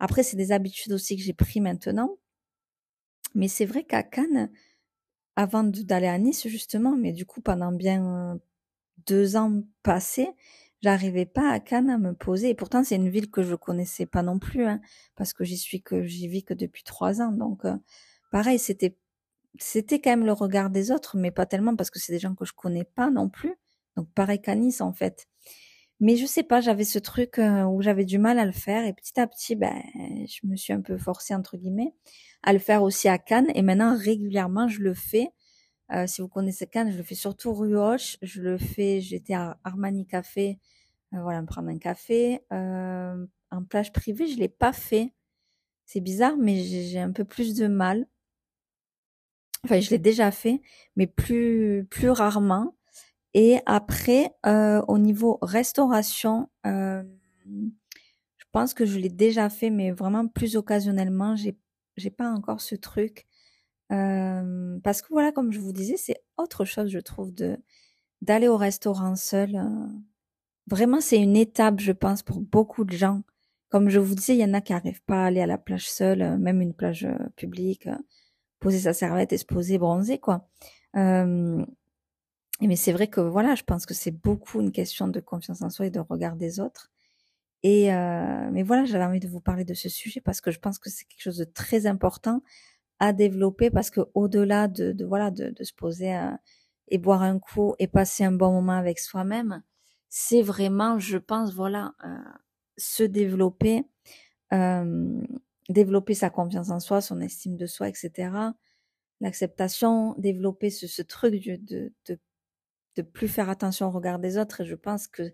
Après, 0.00 0.22
c'est 0.22 0.36
des 0.36 0.52
habitudes 0.52 0.92
aussi 0.92 1.16
que 1.16 1.22
j'ai 1.22 1.32
pris 1.32 1.60
maintenant. 1.60 2.18
Mais 3.34 3.48
c'est 3.48 3.66
vrai 3.66 3.84
qu'à 3.84 4.02
Cannes, 4.02 4.50
avant 5.38 5.62
d'aller 5.62 6.08
à 6.08 6.18
Nice, 6.18 6.48
justement, 6.48 6.96
mais 6.96 7.12
du 7.12 7.24
coup, 7.24 7.40
pendant 7.40 7.70
bien 7.70 8.40
deux 9.06 9.36
ans 9.36 9.62
passés, 9.84 10.30
j'arrivais 10.82 11.26
pas 11.26 11.50
à 11.52 11.60
Cannes 11.60 11.90
à 11.90 11.98
me 11.98 12.12
poser. 12.12 12.50
Et 12.50 12.54
pourtant, 12.56 12.82
c'est 12.84 12.96
une 12.96 13.08
ville 13.08 13.30
que 13.30 13.44
je 13.44 13.54
connaissais 13.54 14.06
pas 14.06 14.22
non 14.22 14.40
plus, 14.40 14.64
hein, 14.66 14.80
parce 15.16 15.32
que 15.34 15.44
j'y 15.44 15.56
suis 15.56 15.80
que 15.80 16.02
j'y 16.04 16.26
vis 16.28 16.42
que 16.44 16.54
depuis 16.54 16.82
trois 16.82 17.22
ans. 17.22 17.30
Donc, 17.32 17.64
euh, 17.66 17.76
pareil, 18.32 18.58
c'était 18.58 18.96
c'était 19.60 20.00
quand 20.00 20.10
même 20.10 20.26
le 20.26 20.32
regard 20.32 20.70
des 20.70 20.90
autres, 20.92 21.16
mais 21.16 21.30
pas 21.30 21.46
tellement 21.46 21.76
parce 21.76 21.90
que 21.90 22.00
c'est 22.00 22.12
des 22.12 22.18
gens 22.20 22.34
que 22.34 22.44
je 22.44 22.52
connais 22.52 22.84
pas 22.84 23.10
non 23.10 23.28
plus. 23.28 23.54
Donc, 23.96 24.08
pareil 24.14 24.40
qu'à 24.42 24.56
Nice, 24.56 24.80
en 24.80 24.92
fait. 24.92 25.28
Mais 26.00 26.16
je 26.16 26.26
sais 26.26 26.44
pas, 26.44 26.60
j'avais 26.60 26.84
ce 26.84 26.98
truc 26.98 27.38
euh, 27.38 27.64
où 27.64 27.82
j'avais 27.82 28.04
du 28.04 28.18
mal 28.18 28.38
à 28.38 28.44
le 28.44 28.52
faire 28.52 28.84
et 28.86 28.92
petit 28.92 29.18
à 29.18 29.26
petit, 29.26 29.56
ben, 29.56 29.82
je 29.94 30.46
me 30.46 30.56
suis 30.56 30.72
un 30.72 30.80
peu 30.80 30.96
forcée 30.96 31.34
entre 31.34 31.56
guillemets 31.56 31.92
à 32.44 32.52
le 32.52 32.60
faire 32.60 32.82
aussi 32.84 33.08
à 33.08 33.18
Cannes 33.18 33.48
et 33.54 33.62
maintenant 33.62 33.96
régulièrement 33.96 34.68
je 34.68 34.80
le 34.80 34.94
fais 34.94 35.32
euh, 35.92 36.06
si 36.06 36.20
vous 36.20 36.28
connaissez 36.28 36.66
Cannes, 36.66 36.90
je 36.92 36.98
le 36.98 37.02
fais 37.02 37.14
surtout 37.14 37.52
rue 37.54 37.76
Hoche. 37.76 38.18
Je 38.22 38.42
le 38.42 38.58
fais, 38.58 39.00
j'étais 39.00 39.34
à 39.34 39.58
Armani 39.64 40.06
Café, 40.06 40.58
euh, 41.14 41.22
voilà, 41.22 41.40
me 41.42 41.46
prendre 41.46 41.68
un 41.68 41.78
café. 41.78 42.40
Euh, 42.52 43.26
en 43.50 43.64
plage 43.64 43.92
privée, 43.92 44.26
je 44.28 44.38
l'ai 44.38 44.48
pas 44.48 44.72
fait. 44.72 45.12
C'est 45.86 46.00
bizarre, 46.00 46.36
mais 46.38 46.62
j'ai 46.62 47.00
un 47.00 47.12
peu 47.12 47.24
plus 47.24 47.54
de 47.54 47.66
mal. 47.68 48.06
Enfin, 49.64 49.80
je 49.80 49.90
l'ai 49.90 49.98
déjà 49.98 50.30
fait, 50.30 50.60
mais 50.96 51.06
plus 51.06 51.86
plus 51.90 52.10
rarement. 52.10 52.74
Et 53.34 53.58
après, 53.66 54.34
euh, 54.46 54.82
au 54.88 54.98
niveau 54.98 55.38
restauration, 55.42 56.48
euh, 56.66 57.02
je 57.46 58.44
pense 58.52 58.74
que 58.74 58.86
je 58.86 58.98
l'ai 58.98 59.10
déjà 59.10 59.48
fait, 59.50 59.70
mais 59.70 59.90
vraiment 59.92 60.26
plus 60.28 60.56
occasionnellement. 60.56 61.36
J'ai 61.36 61.56
j'ai 61.96 62.10
pas 62.10 62.30
encore 62.30 62.60
ce 62.60 62.76
truc 62.76 63.26
euh, 63.92 64.78
parce 64.84 65.02
que 65.02 65.08
voilà, 65.10 65.32
comme 65.32 65.52
je 65.52 65.60
vous 65.60 65.72
disais, 65.72 65.96
c'est 65.96 66.22
autre 66.36 66.64
chose, 66.64 66.90
je 66.90 66.98
trouve, 66.98 67.32
de 67.34 67.58
d'aller 68.22 68.48
au 68.48 68.56
restaurant 68.56 69.16
seul. 69.16 69.56
Euh. 69.56 69.88
Vraiment, 70.68 71.00
c'est 71.00 71.18
une 71.20 71.36
étape, 71.36 71.80
je 71.80 71.92
pense, 71.92 72.22
pour 72.22 72.40
beaucoup 72.40 72.84
de 72.84 72.92
gens. 72.92 73.22
Comme 73.70 73.88
je 73.90 74.00
vous 74.00 74.14
disais, 74.14 74.34
il 74.36 74.40
y 74.40 74.44
en 74.44 74.54
a 74.54 74.60
qui 74.60 74.72
n'arrivent 74.72 75.02
pas 75.04 75.24
à 75.24 75.26
aller 75.26 75.40
à 75.42 75.46
la 75.46 75.58
plage 75.58 75.90
seule, 75.90 76.22
euh, 76.22 76.38
même 76.38 76.60
une 76.62 76.74
plage 76.74 77.08
publique, 77.36 77.88
poser 78.60 78.80
sa 78.80 78.92
serviette 78.94 79.32
et 79.32 79.38
se 79.38 79.44
poser 79.46 79.78
bronzer, 79.78 80.18
quoi. 80.18 80.48
Euh, 80.96 81.64
mais 82.66 82.76
c'est 82.76 82.92
vrai 82.92 83.08
que 83.08 83.20
voilà, 83.20 83.54
je 83.54 83.62
pense 83.62 83.86
que 83.86 83.94
c'est 83.94 84.10
beaucoup 84.10 84.60
une 84.60 84.72
question 84.72 85.08
de 85.08 85.20
confiance 85.20 85.62
en 85.62 85.70
soi 85.70 85.86
et 85.86 85.90
de 85.90 86.00
regard 86.00 86.36
des 86.36 86.60
autres. 86.60 86.90
Et 87.62 87.92
euh, 87.92 88.50
mais 88.52 88.62
voilà, 88.62 88.84
j'avais 88.84 89.04
envie 89.04 89.20
de 89.20 89.28
vous 89.28 89.40
parler 89.40 89.64
de 89.64 89.74
ce 89.74 89.88
sujet 89.88 90.20
parce 90.20 90.40
que 90.40 90.50
je 90.50 90.60
pense 90.60 90.78
que 90.78 90.90
c'est 90.90 91.04
quelque 91.06 91.22
chose 91.22 91.38
de 91.38 91.44
très 91.44 91.86
important 91.86 92.42
à 93.00 93.12
développer 93.12 93.70
parce 93.70 93.90
que 93.90 94.02
au-delà 94.14 94.68
de, 94.68 94.92
de, 94.92 95.04
voilà 95.04 95.30
de, 95.30 95.50
de 95.50 95.64
se 95.64 95.74
poser 95.74 96.16
et 96.88 96.98
boire 96.98 97.22
un 97.22 97.38
coup 97.38 97.74
et 97.78 97.86
passer 97.88 98.24
un 98.24 98.32
bon 98.32 98.52
moment 98.52 98.72
avec 98.72 98.98
soi-même, 98.98 99.62
c'est 100.08 100.42
vraiment, 100.42 100.98
je 100.98 101.18
pense, 101.18 101.52
voilà, 101.54 101.94
euh, 102.04 102.08
se 102.76 103.02
développer, 103.02 103.84
euh, 104.52 105.20
développer 105.68 106.14
sa 106.14 106.30
confiance 106.30 106.70
en 106.70 106.80
soi, 106.80 107.00
son 107.00 107.20
estime 107.20 107.56
de 107.56 107.66
soi, 107.66 107.88
etc. 107.88 108.30
L'acceptation, 109.20 110.14
développer 110.18 110.70
ce, 110.70 110.86
ce 110.86 111.02
truc 111.02 111.34
de, 111.44 111.56
de, 111.56 111.92
de, 112.06 112.18
de 112.98 113.02
plus 113.02 113.28
faire 113.28 113.48
attention 113.48 113.86
au 113.86 113.90
regard 113.90 114.18
des 114.18 114.38
autres. 114.38 114.62
Et 114.62 114.66
je 114.66 114.74
pense 114.74 115.08
que 115.08 115.32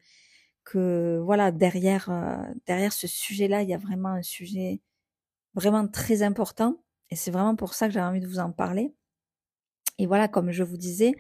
que 0.64 1.21
voilà 1.23 1.52
derrière 1.52 2.09
euh, 2.11 2.42
derrière 2.66 2.92
ce 2.92 3.06
sujet-là, 3.06 3.62
il 3.62 3.68
y 3.68 3.75
a 3.75 3.78
vraiment 3.78 4.11
un 4.11 4.23
sujet 4.23 4.80
vraiment 5.54 5.87
très 5.88 6.23
important 6.23 6.83
et 7.11 7.16
c'est 7.16 7.30
vraiment 7.30 7.56
pour 7.56 7.75
ça 7.75 7.87
que 7.87 7.94
j'avais 7.94 8.06
envie 8.06 8.21
de 8.21 8.26
vous 8.26 8.38
en 8.38 8.52
parler. 8.52 8.94
Et 9.99 10.06
voilà, 10.06 10.28
comme 10.28 10.50
je 10.50 10.64
vous 10.64 10.76
disais, 10.78 11.12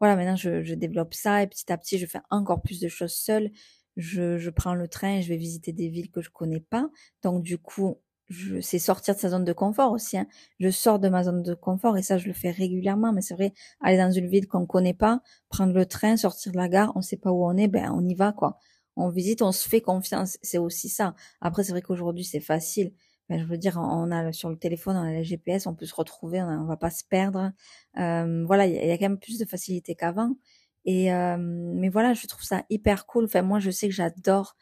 voilà, 0.00 0.16
maintenant 0.16 0.36
je, 0.36 0.74
développe 0.74 1.14
ça 1.14 1.42
et 1.42 1.46
petit 1.46 1.70
à 1.72 1.78
petit 1.78 1.98
je 1.98 2.06
fais 2.06 2.20
encore 2.30 2.62
plus 2.62 2.80
de 2.80 2.88
choses 2.88 3.14
seule. 3.14 3.50
Je, 3.96 4.38
je 4.38 4.50
prends 4.50 4.74
le 4.74 4.88
train 4.88 5.20
je 5.20 5.28
vais 5.28 5.36
visiter 5.36 5.72
des 5.72 5.88
villes 5.88 6.10
que 6.10 6.22
je 6.22 6.30
connais 6.30 6.60
pas. 6.60 6.88
Donc 7.22 7.42
du 7.42 7.58
coup, 7.58 8.00
je 8.32 8.60
c'est 8.60 8.78
sortir 8.78 9.14
de 9.14 9.20
sa 9.20 9.30
zone 9.30 9.44
de 9.44 9.52
confort 9.52 9.92
aussi. 9.92 10.18
Hein. 10.18 10.26
Je 10.60 10.70
sors 10.70 10.98
de 10.98 11.08
ma 11.08 11.24
zone 11.24 11.42
de 11.42 11.54
confort 11.54 11.96
et 11.98 12.02
ça 12.02 12.18
je 12.18 12.26
le 12.26 12.32
fais 12.32 12.50
régulièrement. 12.50 13.12
Mais 13.12 13.22
c'est 13.22 13.34
vrai, 13.34 13.52
aller 13.80 13.98
dans 13.98 14.10
une 14.10 14.28
ville 14.28 14.48
qu'on 14.48 14.66
connaît 14.66 14.94
pas, 14.94 15.20
prendre 15.48 15.72
le 15.74 15.86
train, 15.86 16.16
sortir 16.16 16.52
de 16.52 16.56
la 16.56 16.68
gare, 16.68 16.92
on 16.96 17.02
sait 17.02 17.16
pas 17.16 17.30
où 17.32 17.44
on 17.44 17.56
est, 17.56 17.68
ben 17.68 17.92
on 17.94 18.04
y 18.04 18.14
va 18.14 18.32
quoi. 18.32 18.58
On 18.96 19.08
visite, 19.10 19.42
on 19.42 19.52
se 19.52 19.68
fait 19.68 19.80
confiance. 19.80 20.38
C'est 20.42 20.58
aussi 20.58 20.88
ça. 20.88 21.14
Après 21.40 21.64
c'est 21.64 21.72
vrai 21.72 21.82
qu'aujourd'hui 21.82 22.24
c'est 22.24 22.40
facile 22.40 22.92
je 23.38 23.44
veux 23.44 23.58
dire, 23.58 23.78
on 23.78 24.10
a 24.10 24.32
sur 24.32 24.50
le 24.50 24.56
téléphone, 24.56 24.96
on 24.96 25.02
a 25.02 25.12
le 25.12 25.22
GPS, 25.22 25.66
on 25.66 25.74
peut 25.74 25.86
se 25.86 25.94
retrouver, 25.94 26.42
on, 26.42 26.64
va 26.64 26.76
pas 26.76 26.90
se 26.90 27.04
perdre. 27.04 27.52
Euh, 27.98 28.44
voilà, 28.46 28.66
il 28.66 28.74
y, 28.74 28.90
a 28.90 28.98
quand 28.98 29.08
même 29.08 29.18
plus 29.18 29.38
de 29.38 29.44
facilité 29.44 29.94
qu'avant. 29.94 30.36
Et 30.84 31.12
euh, 31.12 31.36
mais 31.38 31.88
voilà, 31.88 32.14
je 32.14 32.26
trouve 32.26 32.42
ça 32.42 32.64
hyper 32.70 33.06
cool. 33.06 33.24
Enfin, 33.24 33.42
moi, 33.42 33.60
je 33.60 33.70
sais 33.70 33.88
que 33.88 33.94
j'adore 33.94 34.56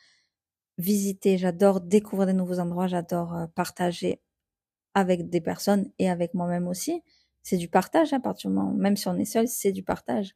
visiter, 0.80 1.38
j'adore 1.38 1.80
découvrir 1.80 2.26
de 2.28 2.32
nouveaux 2.32 2.58
endroits, 2.60 2.87
j'adore 2.88 3.34
euh, 3.37 3.46
partager 3.54 4.20
avec 4.94 5.30
des 5.30 5.40
personnes 5.40 5.90
et 5.99 6.10
avec 6.10 6.34
moi-même 6.34 6.68
aussi. 6.68 7.02
C'est 7.42 7.56
du 7.56 7.68
partage, 7.68 8.12
hein, 8.12 8.18
à 8.18 8.20
partir 8.20 8.50
du 8.50 8.56
moment, 8.56 8.72
même 8.72 8.96
si 8.96 9.08
on 9.08 9.16
est 9.18 9.25
seul, 9.25 9.49
c'est 9.49 9.72
du 9.72 9.82
partage. 9.82 10.34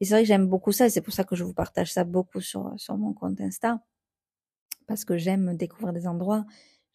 Et 0.00 0.04
c'est 0.06 0.14
vrai 0.14 0.22
que 0.22 0.28
j'aime 0.28 0.46
beaucoup 0.46 0.72
ça, 0.72 0.86
et 0.86 0.90
c'est 0.90 1.02
pour 1.02 1.14
ça 1.14 1.24
que 1.24 1.36
je 1.36 1.44
vous 1.44 1.54
partage 1.54 1.92
ça 1.92 2.04
beaucoup 2.04 2.40
sur 2.40 2.72
sur 2.78 2.96
mon 2.96 3.12
compte 3.14 3.40
Insta, 3.40 3.80
parce 4.86 5.04
que 5.04 5.18
j'aime 5.18 5.56
découvrir 5.56 5.92
des 5.92 6.06
endroits, 6.06 6.46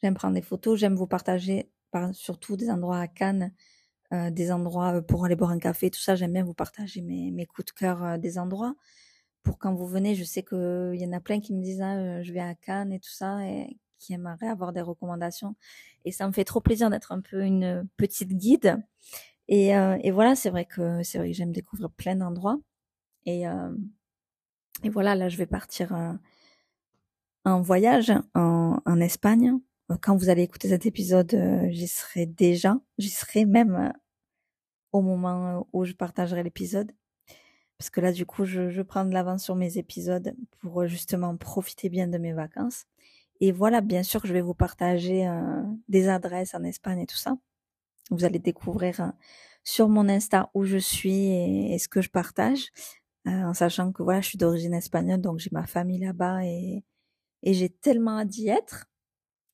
J'aime 0.03 0.15
prendre 0.15 0.35
des 0.35 0.41
photos, 0.41 0.77
j'aime 0.77 0.95
vous 0.95 1.07
partager 1.07 1.71
par, 1.89 2.13
surtout 2.13 2.57
des 2.57 2.69
endroits 2.69 2.99
à 2.99 3.07
Cannes, 3.07 3.53
euh, 4.11 4.31
des 4.31 4.51
endroits 4.51 4.95
euh, 4.97 5.01
pour 5.01 5.23
aller 5.23 5.37
boire 5.37 5.51
un 5.51 5.59
café, 5.59 5.89
tout 5.89 6.01
ça. 6.01 6.15
J'aime 6.15 6.33
bien 6.33 6.43
vous 6.43 6.53
partager 6.53 7.01
mes, 7.01 7.31
mes 7.31 7.45
coups 7.45 7.67
de 7.67 7.71
cœur 7.71 8.03
euh, 8.03 8.17
des 8.17 8.37
endroits. 8.37 8.75
Pour 9.43 9.57
quand 9.59 9.73
vous 9.73 9.87
venez, 9.87 10.15
je 10.15 10.23
sais 10.23 10.43
qu'il 10.43 10.95
y 10.95 11.05
en 11.05 11.13
a 11.13 11.19
plein 11.19 11.39
qui 11.39 11.53
me 11.53 11.61
disent 11.61 11.81
ah, 11.81 12.21
je 12.23 12.33
vais 12.33 12.39
à 12.39 12.55
Cannes 12.55 12.93
et 12.93 12.99
tout 12.99 13.11
ça 13.11 13.45
et 13.45 13.77
qui 13.99 14.13
aimeraient 14.13 14.47
avoir 14.47 14.73
des 14.73 14.81
recommandations. 14.81 15.55
Et 16.05 16.11
ça 16.11 16.27
me 16.27 16.33
fait 16.33 16.45
trop 16.45 16.61
plaisir 16.61 16.89
d'être 16.89 17.11
un 17.11 17.21
peu 17.21 17.43
une 17.43 17.87
petite 17.97 18.33
guide. 18.33 18.81
Et, 19.47 19.69
et 19.69 20.11
voilà, 20.11 20.35
c'est 20.35 20.49
vrai 20.49 20.65
que 20.65 21.03
c'est 21.03 21.17
vrai 21.17 21.27
que 21.31 21.33
j'aime 21.33 21.51
découvrir 21.51 21.91
plein 21.91 22.15
d'endroits. 22.15 22.59
Et, 23.25 23.43
et 24.83 24.89
voilà, 24.89 25.15
là, 25.15 25.29
je 25.29 25.37
vais 25.37 25.45
partir 25.45 25.93
en 27.45 27.61
voyage 27.61 28.11
en, 28.33 28.99
Espagne 28.99 29.57
euh, 29.91 29.97
quand 30.01 30.15
vous 30.15 30.29
allez 30.29 30.43
écouter 30.43 30.69
cet 30.69 30.85
épisode, 30.85 31.33
euh, 31.33 31.67
j'y 31.69 31.87
serai 31.87 32.25
déjà, 32.25 32.79
j'y 32.97 33.09
serai 33.09 33.45
même 33.45 33.75
euh, 33.75 33.89
au 34.91 35.01
moment 35.01 35.67
où 35.73 35.85
je 35.85 35.93
partagerai 35.93 36.43
l'épisode. 36.43 36.91
Parce 37.77 37.89
que 37.89 38.01
là, 38.01 38.11
du 38.11 38.25
coup, 38.25 38.45
je, 38.45 38.69
je 38.69 38.81
prends 38.81 39.05
de 39.05 39.13
l'avance 39.13 39.43
sur 39.43 39.55
mes 39.55 39.77
épisodes 39.77 40.35
pour 40.59 40.85
justement 40.87 41.35
profiter 41.37 41.89
bien 41.89 42.07
de 42.07 42.17
mes 42.17 42.33
vacances. 42.33 42.85
Et 43.41 43.51
voilà, 43.51 43.81
bien 43.81 44.03
sûr 44.03 44.25
je 44.25 44.31
vais 44.31 44.41
vous 44.41 44.53
partager 44.53 45.29
des 45.89 46.07
adresses 46.07 46.55
en 46.55 46.63
Espagne 46.63 46.99
et 47.01 47.05
tout 47.05 47.17
ça. 47.17 47.37
Vous 48.09 48.25
allez 48.25 48.39
découvrir 48.39 49.01
euh, 49.01 49.09
sur 49.63 49.89
mon 49.89 50.09
Insta 50.09 50.49
où 50.53 50.65
je 50.65 50.77
suis 50.77 51.27
et, 51.73 51.77
ce 51.79 51.87
que 51.87 52.01
je 52.01 52.09
partage, 52.09 52.71
euh, 53.27 53.31
en 53.31 53.53
sachant 53.53 53.91
que 53.91 54.03
voilà, 54.03 54.21
je 54.21 54.29
suis 54.29 54.37
d'origine 54.37 54.73
espagnole, 54.73 55.21
donc 55.21 55.39
j'ai 55.39 55.49
ma 55.51 55.65
famille 55.65 55.99
là-bas 55.99 56.45
et, 56.45 56.83
et 57.43 57.53
j'ai 57.53 57.69
tellement 57.69 58.25
d'y 58.25 58.49
être. 58.49 58.85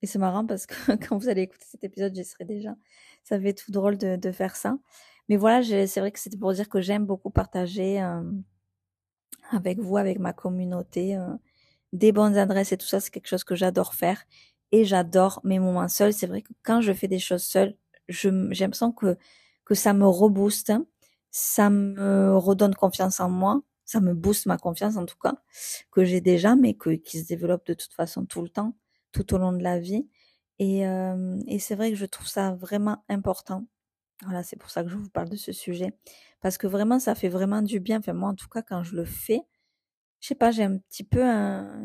Et 0.01 0.07
c'est 0.07 0.19
marrant 0.19 0.45
parce 0.45 0.65
que 0.65 0.75
quand 1.07 1.17
vous 1.17 1.29
allez 1.29 1.43
écouter 1.43 1.65
cet 1.67 1.83
épisode, 1.83 2.15
j'y 2.15 2.25
serai 2.25 2.45
déjà. 2.45 2.75
Ça 3.23 3.39
fait 3.39 3.53
tout 3.53 3.71
drôle 3.71 3.97
de, 3.97 4.15
de 4.15 4.31
faire 4.31 4.55
ça. 4.55 4.77
Mais 5.29 5.37
voilà, 5.37 5.63
c'est 5.63 5.99
vrai 5.99 6.11
que 6.11 6.19
c'était 6.19 6.37
pour 6.37 6.53
dire 6.53 6.67
que 6.69 6.81
j'aime 6.81 7.05
beaucoup 7.05 7.29
partager 7.29 8.01
euh, 8.01 8.23
avec 9.51 9.79
vous, 9.79 9.97
avec 9.97 10.19
ma 10.19 10.33
communauté, 10.33 11.15
euh, 11.17 11.27
des 11.93 12.11
bonnes 12.11 12.37
adresses 12.37 12.71
et 12.71 12.77
tout 12.77 12.87
ça. 12.87 12.99
C'est 12.99 13.11
quelque 13.11 13.27
chose 13.27 13.43
que 13.43 13.55
j'adore 13.55 13.93
faire. 13.95 14.23
Et 14.71 14.85
j'adore 14.85 15.41
mes 15.43 15.59
moments 15.59 15.87
seuls. 15.87 16.13
C'est 16.13 16.27
vrai 16.27 16.41
que 16.41 16.53
quand 16.63 16.81
je 16.81 16.93
fais 16.93 17.07
des 17.07 17.19
choses 17.19 17.43
seules, 17.43 17.75
j'ai 18.09 18.31
l'impression 18.31 18.91
que, 18.91 19.17
que 19.65 19.75
ça 19.75 19.93
me 19.93 20.07
rebooste. 20.07 20.73
Ça 21.31 21.69
me 21.69 22.35
redonne 22.37 22.75
confiance 22.75 23.19
en 23.19 23.29
moi. 23.29 23.61
Ça 23.85 24.01
me 24.01 24.13
booste 24.13 24.45
ma 24.45 24.57
confiance 24.57 24.97
en 24.97 25.05
tout 25.05 25.17
cas, 25.17 25.33
que 25.91 26.05
j'ai 26.05 26.21
déjà, 26.21 26.55
mais 26.55 26.75
que, 26.75 26.91
qui 26.91 27.19
se 27.19 27.27
développe 27.27 27.65
de 27.65 27.73
toute 27.73 27.93
façon 27.93 28.25
tout 28.25 28.43
le 28.43 28.49
temps, 28.49 28.75
tout 29.11 29.33
au 29.33 29.39
long 29.39 29.51
de 29.51 29.63
la 29.63 29.79
vie. 29.79 30.07
Et, 30.59 30.87
euh, 30.87 31.39
et 31.47 31.57
c'est 31.59 31.75
vrai 31.75 31.89
que 31.91 31.97
je 31.97 32.05
trouve 32.05 32.27
ça 32.27 32.53
vraiment 32.53 33.03
important 33.09 33.65
voilà, 34.23 34.43
c'est 34.43 34.57
pour 34.57 34.69
ça 34.69 34.83
que 34.83 34.89
je 34.89 34.95
vous 34.97 35.09
parle 35.09 35.29
de 35.29 35.35
ce 35.37 35.51
sujet. 35.51 35.93
Parce 36.41 36.57
que 36.57 36.67
vraiment, 36.67 36.99
ça 36.99 37.15
fait 37.15 37.29
vraiment 37.29 37.61
du 37.61 37.79
bien. 37.79 37.99
Enfin, 37.99 38.13
moi, 38.13 38.29
en 38.29 38.35
tout 38.35 38.49
cas, 38.49 38.61
quand 38.61 38.83
je 38.83 38.95
le 38.95 39.05
fais, 39.05 39.41
je 40.21 40.27
sais 40.29 40.35
pas, 40.35 40.51
j'ai 40.51 40.63
un 40.63 40.77
petit 40.77 41.03
peu 41.03 41.23
un, 41.23 41.81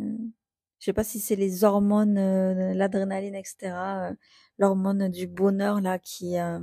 je 0.81 0.87
sais 0.87 0.93
pas 0.93 1.05
si 1.05 1.21
c'est 1.21 1.37
les 1.37 1.64
hormones, 1.64 2.19
euh, 2.19 2.75
l'adrénaline, 2.75 3.35
etc., 3.35 3.57
euh, 4.12 4.14
l'hormone 4.59 5.09
du 5.11 5.26
bonheur, 5.26 5.81
là, 5.81 5.99
qui, 5.99 6.38
euh, 6.38 6.61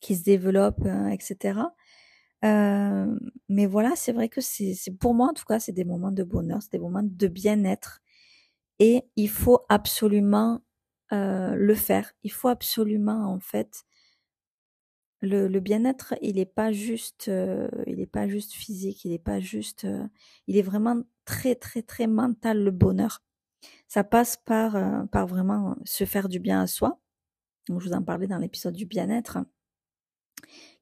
qui 0.00 0.16
se 0.16 0.22
développe, 0.24 0.86
etc. 1.10 1.60
mais 3.48 3.66
voilà, 3.66 3.92
c'est 3.96 4.12
vrai 4.12 4.28
que 4.28 4.40
c'est, 4.40 4.74
pour 5.00 5.14
moi, 5.14 5.28
en 5.28 5.32
tout 5.34 5.44
cas, 5.44 5.60
c'est 5.60 5.72
des 5.72 5.84
moments 5.84 6.12
de 6.12 6.24
bonheur, 6.24 6.60
c'est 6.62 6.72
des 6.72 6.78
moments 6.78 7.02
de 7.02 7.26
bien-être. 7.28 8.00
Et 8.80 9.04
il 9.16 9.30
faut 9.30 9.60
absolument 9.68 10.60
le 11.12 11.74
faire. 11.74 12.12
Il 12.24 12.32
faut 12.32 12.48
absolument, 12.48 13.32
en 13.32 13.40
fait, 13.40 13.84
le, 15.24 15.60
bien-être, 15.60 16.14
il 16.22 16.36
n'est 16.36 16.46
pas 16.46 16.72
juste, 16.72 17.28
euh, 17.28 17.68
il 17.86 18.00
est 18.00 18.06
pas 18.06 18.28
juste 18.28 18.52
physique, 18.52 19.04
il 19.04 19.12
est 19.12 19.18
pas 19.18 19.40
juste, 19.40 19.84
euh, 19.84 20.06
il 20.46 20.56
est 20.56 20.62
vraiment 20.62 21.02
très 21.24 21.54
très 21.54 21.82
très 21.82 22.06
mental 22.06 22.62
le 22.62 22.70
bonheur. 22.70 23.22
Ça 23.88 24.04
passe 24.04 24.36
par 24.36 24.76
euh, 24.76 25.04
par 25.06 25.26
vraiment 25.26 25.76
se 25.84 26.04
faire 26.04 26.28
du 26.28 26.38
bien 26.40 26.62
à 26.62 26.66
soi. 26.66 27.00
Donc, 27.68 27.80
je 27.80 27.88
vous 27.88 27.94
en 27.94 28.02
parlais 28.02 28.26
dans 28.26 28.38
l'épisode 28.38 28.74
du 28.74 28.86
bien-être, 28.86 29.38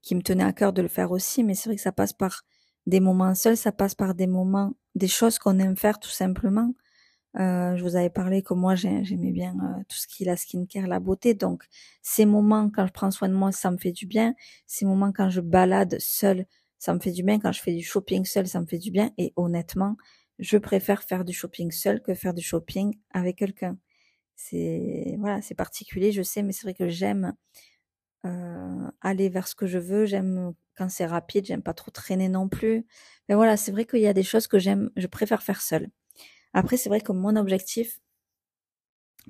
qui 0.03 0.15
me 0.15 0.23
tenait 0.23 0.45
à 0.45 0.53
cœur 0.53 0.73
de 0.73 0.83
le 0.83 0.89
faire 0.89 1.13
aussi, 1.13 1.45
mais 1.45 1.55
c'est 1.55 1.69
vrai 1.69 1.77
que 1.77 1.83
ça 1.83 1.93
passe 1.93 2.13
par 2.13 2.43
des 2.87 3.01
moments 3.01 3.35
seuls, 3.35 3.57
ça 3.57 3.73
passe 3.73 3.95
par 3.95 4.15
des 4.15 4.27
moments, 4.27 4.75
des 4.95 5.09
choses 5.09 5.39
qu'on 5.39 5.59
aime 5.59 5.77
faire 5.77 6.01
tout 6.01 6.11
simplement. 6.11 6.75
Euh, 7.39 7.77
je 7.77 7.83
vous 7.83 7.97
avais 7.97 8.11
parlé 8.11 8.43
que 8.43 8.53
moi 8.55 8.75
j'aimais 8.75 9.33
bien 9.33 9.55
euh, 9.63 9.83
tout 9.89 9.97
ce 9.97 10.07
qui 10.07 10.25
est 10.25 10.27
la 10.27 10.37
skincare, 10.37 10.87
la 10.87 11.01
beauté. 11.01 11.35
Donc 11.35 11.65
ces 12.03 12.27
moments 12.27 12.71
quand 12.71 12.87
je 12.87 12.93
prends 12.93 13.11
soin 13.11 13.29
de 13.29 13.35
moi, 13.35 13.53
ça 13.53 13.71
me 13.71 13.79
fait 13.79 13.93
du 13.93 14.07
bien. 14.07 14.35
Ces 14.67 14.85
moments 14.85 15.13
quand 15.13 15.31
je 15.31 15.41
balade 15.41 15.97
seule, 15.99 16.47
ça 16.79 16.93
me 16.95 17.01
fait 17.01 17.13
du 17.13 17.23
bien. 17.23 17.39
Quand 17.41 17.53
je 17.53 17.61
fais 17.63 17.75
du 17.75 17.83
shopping 17.83 18.25
seule, 18.25 18.47
ça 18.49 18.61
me 18.61 18.67
fait 18.67 18.79
du 18.79 18.91
bien. 18.91 19.11
Et 19.19 19.33
honnêtement, 19.37 19.97
je 20.39 20.59
préfère 20.59 21.03
faire 21.05 21.25
du 21.25 21.33
shopping 21.33 21.71
seul 21.71 22.03
que 22.03 22.15
faire 22.15 22.35
du 22.35 22.43
shopping 22.43 22.95
avec 23.13 23.37
quelqu'un. 23.39 23.79
C'est 24.37 25.17
voilà, 25.19 25.43
c'est 25.43 25.55
particulier, 25.57 26.13
je 26.13 26.23
sais, 26.23 26.43
mais 26.43 26.53
c'est 26.53 26.65
vrai 26.65 26.75
que 26.75 26.89
j'aime 26.89 27.35
euh, 28.27 28.91
aller 29.01 29.29
vers 29.29 29.49
ce 29.49 29.55
que 29.55 29.67
je 29.67 29.79
veux. 29.79 30.07
J'aime 30.07 30.55
quand 30.77 30.89
c'est 30.89 31.07
rapide, 31.07 31.47
j'aime 31.47 31.63
pas 31.63 31.75
trop 31.75 31.91
traîner 31.91 32.29
non 32.29 32.49
plus. 32.49 32.87
Mais 33.29 33.35
voilà, 33.35 33.57
c'est 33.57 33.73
vrai 33.73 33.85
qu'il 33.87 34.01
y 34.01 34.07
a 34.07 34.15
des 34.15 34.23
choses 34.23 34.47
que 34.47 34.59
j'aime, 34.59 34.91
je 34.97 35.07
préfère 35.07 35.43
faire 35.43 35.61
seule. 35.63 35.91
Après, 36.53 36.77
c'est 36.77 36.89
vrai 36.89 37.01
que 37.01 37.13
mon 37.13 37.37
objectif, 37.37 38.01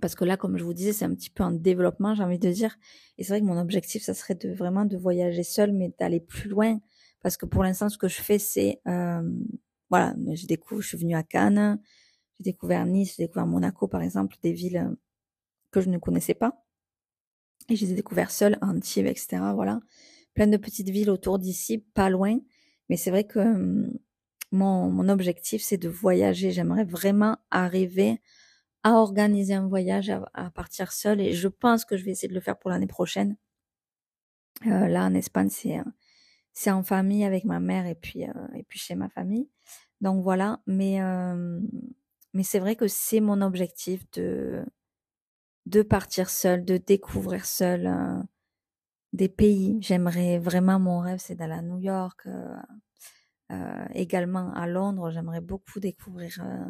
parce 0.00 0.14
que 0.14 0.24
là, 0.24 0.36
comme 0.36 0.56
je 0.56 0.64
vous 0.64 0.72
disais, 0.72 0.92
c'est 0.92 1.04
un 1.04 1.14
petit 1.14 1.30
peu 1.30 1.44
en 1.44 1.52
développement, 1.52 2.14
j'ai 2.14 2.22
envie 2.22 2.38
de 2.38 2.50
dire. 2.50 2.76
Et 3.18 3.24
c'est 3.24 3.32
vrai 3.34 3.40
que 3.40 3.46
mon 3.46 3.58
objectif, 3.58 4.02
ça 4.02 4.14
serait 4.14 4.34
de 4.34 4.52
vraiment 4.52 4.84
de 4.84 4.96
voyager 4.96 5.42
seul, 5.42 5.72
mais 5.72 5.92
d'aller 5.98 6.20
plus 6.20 6.48
loin. 6.48 6.80
Parce 7.22 7.36
que 7.36 7.46
pour 7.46 7.62
l'instant, 7.62 7.88
ce 7.88 7.98
que 7.98 8.08
je 8.08 8.20
fais, 8.20 8.38
c'est, 8.38 8.80
euh, 8.88 9.22
voilà, 9.90 10.14
j'ai 10.32 10.46
découvert, 10.46 10.82
je 10.82 10.88
suis 10.88 10.98
venue 10.98 11.14
à 11.14 11.22
Cannes, 11.22 11.78
j'ai 12.38 12.44
découvert 12.44 12.86
Nice, 12.86 13.14
j'ai 13.16 13.24
découvert 13.24 13.46
Monaco, 13.46 13.86
par 13.86 14.02
exemple, 14.02 14.36
des 14.42 14.52
villes 14.52 14.78
euh, 14.78 14.94
que 15.70 15.80
je 15.80 15.90
ne 15.90 15.98
connaissais 15.98 16.34
pas. 16.34 16.64
Et 17.68 17.76
je 17.76 17.86
les 17.86 17.98
ai 17.98 18.04
seules, 18.28 18.58
Antibes, 18.60 19.06
etc. 19.06 19.52
Voilà. 19.54 19.80
Plein 20.34 20.46
de 20.46 20.56
petites 20.56 20.88
villes 20.88 21.10
autour 21.10 21.38
d'ici, 21.38 21.78
pas 21.78 22.10
loin. 22.10 22.38
Mais 22.88 22.96
c'est 22.96 23.10
vrai 23.10 23.24
que 23.24 23.38
hum, 23.38 23.92
mon, 24.52 25.08
objectif, 25.08 25.62
c'est 25.62 25.78
de 25.78 25.88
voyager. 25.88 26.50
J'aimerais 26.52 26.84
vraiment 26.84 27.38
arriver 27.50 28.20
à 28.84 28.94
organiser 28.94 29.54
un 29.54 29.66
voyage, 29.66 30.10
à, 30.34 30.50
partir 30.50 30.92
seule. 30.92 31.20
Et 31.20 31.32
je 31.32 31.48
pense 31.48 31.84
que 31.84 31.96
je 31.96 32.04
vais 32.04 32.12
essayer 32.12 32.28
de 32.28 32.34
le 32.34 32.40
faire 32.40 32.58
pour 32.58 32.70
l'année 32.70 32.86
prochaine. 32.86 33.36
Euh, 34.66 34.88
là, 34.88 35.04
en 35.06 35.14
Espagne, 35.14 35.48
c'est 35.50 35.78
c'est 36.54 36.70
en 36.70 36.82
famille 36.82 37.24
avec 37.24 37.44
ma 37.44 37.60
mère 37.60 37.86
et 37.86 37.94
puis 37.94 38.24
euh, 38.28 38.32
et 38.54 38.62
puis 38.64 38.78
chez 38.78 38.94
ma 38.94 39.08
famille. 39.08 39.48
Donc 40.00 40.22
voilà. 40.22 40.60
Mais 40.66 41.00
euh, 41.02 41.60
mais 42.34 42.42
c'est 42.42 42.58
vrai 42.58 42.76
que 42.76 42.88
c'est 42.88 43.20
mon 43.20 43.40
objectif 43.40 44.08
de 44.12 44.64
de 45.66 45.82
partir 45.82 46.28
seule, 46.30 46.64
de 46.64 46.76
découvrir 46.76 47.46
seule 47.46 48.24
des 49.12 49.28
pays. 49.28 49.78
J'aimerais 49.80 50.38
vraiment 50.38 50.78
mon 50.78 51.00
rêve, 51.00 51.18
c'est 51.20 51.36
d'aller 51.36 51.54
à 51.54 51.62
New 51.62 51.78
York 51.78 52.26
euh, 53.52 53.84
également 53.94 54.52
à 54.54 54.66
Londres, 54.66 55.10
j'aimerais 55.10 55.40
beaucoup 55.40 55.80
découvrir 55.80 56.40
euh, 56.42 56.64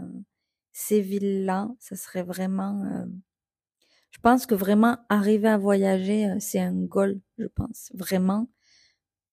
ces 0.72 1.00
villes-là. 1.00 1.70
Ça 1.78 1.96
serait 1.96 2.22
vraiment... 2.22 2.84
Euh, 2.84 3.06
je 4.10 4.18
pense 4.20 4.44
que 4.46 4.54
vraiment 4.54 4.98
arriver 5.08 5.48
à 5.48 5.56
voyager, 5.56 6.38
c'est 6.38 6.60
un 6.60 6.74
goal, 6.74 7.20
je 7.38 7.46
pense. 7.46 7.90
Vraiment, 7.94 8.46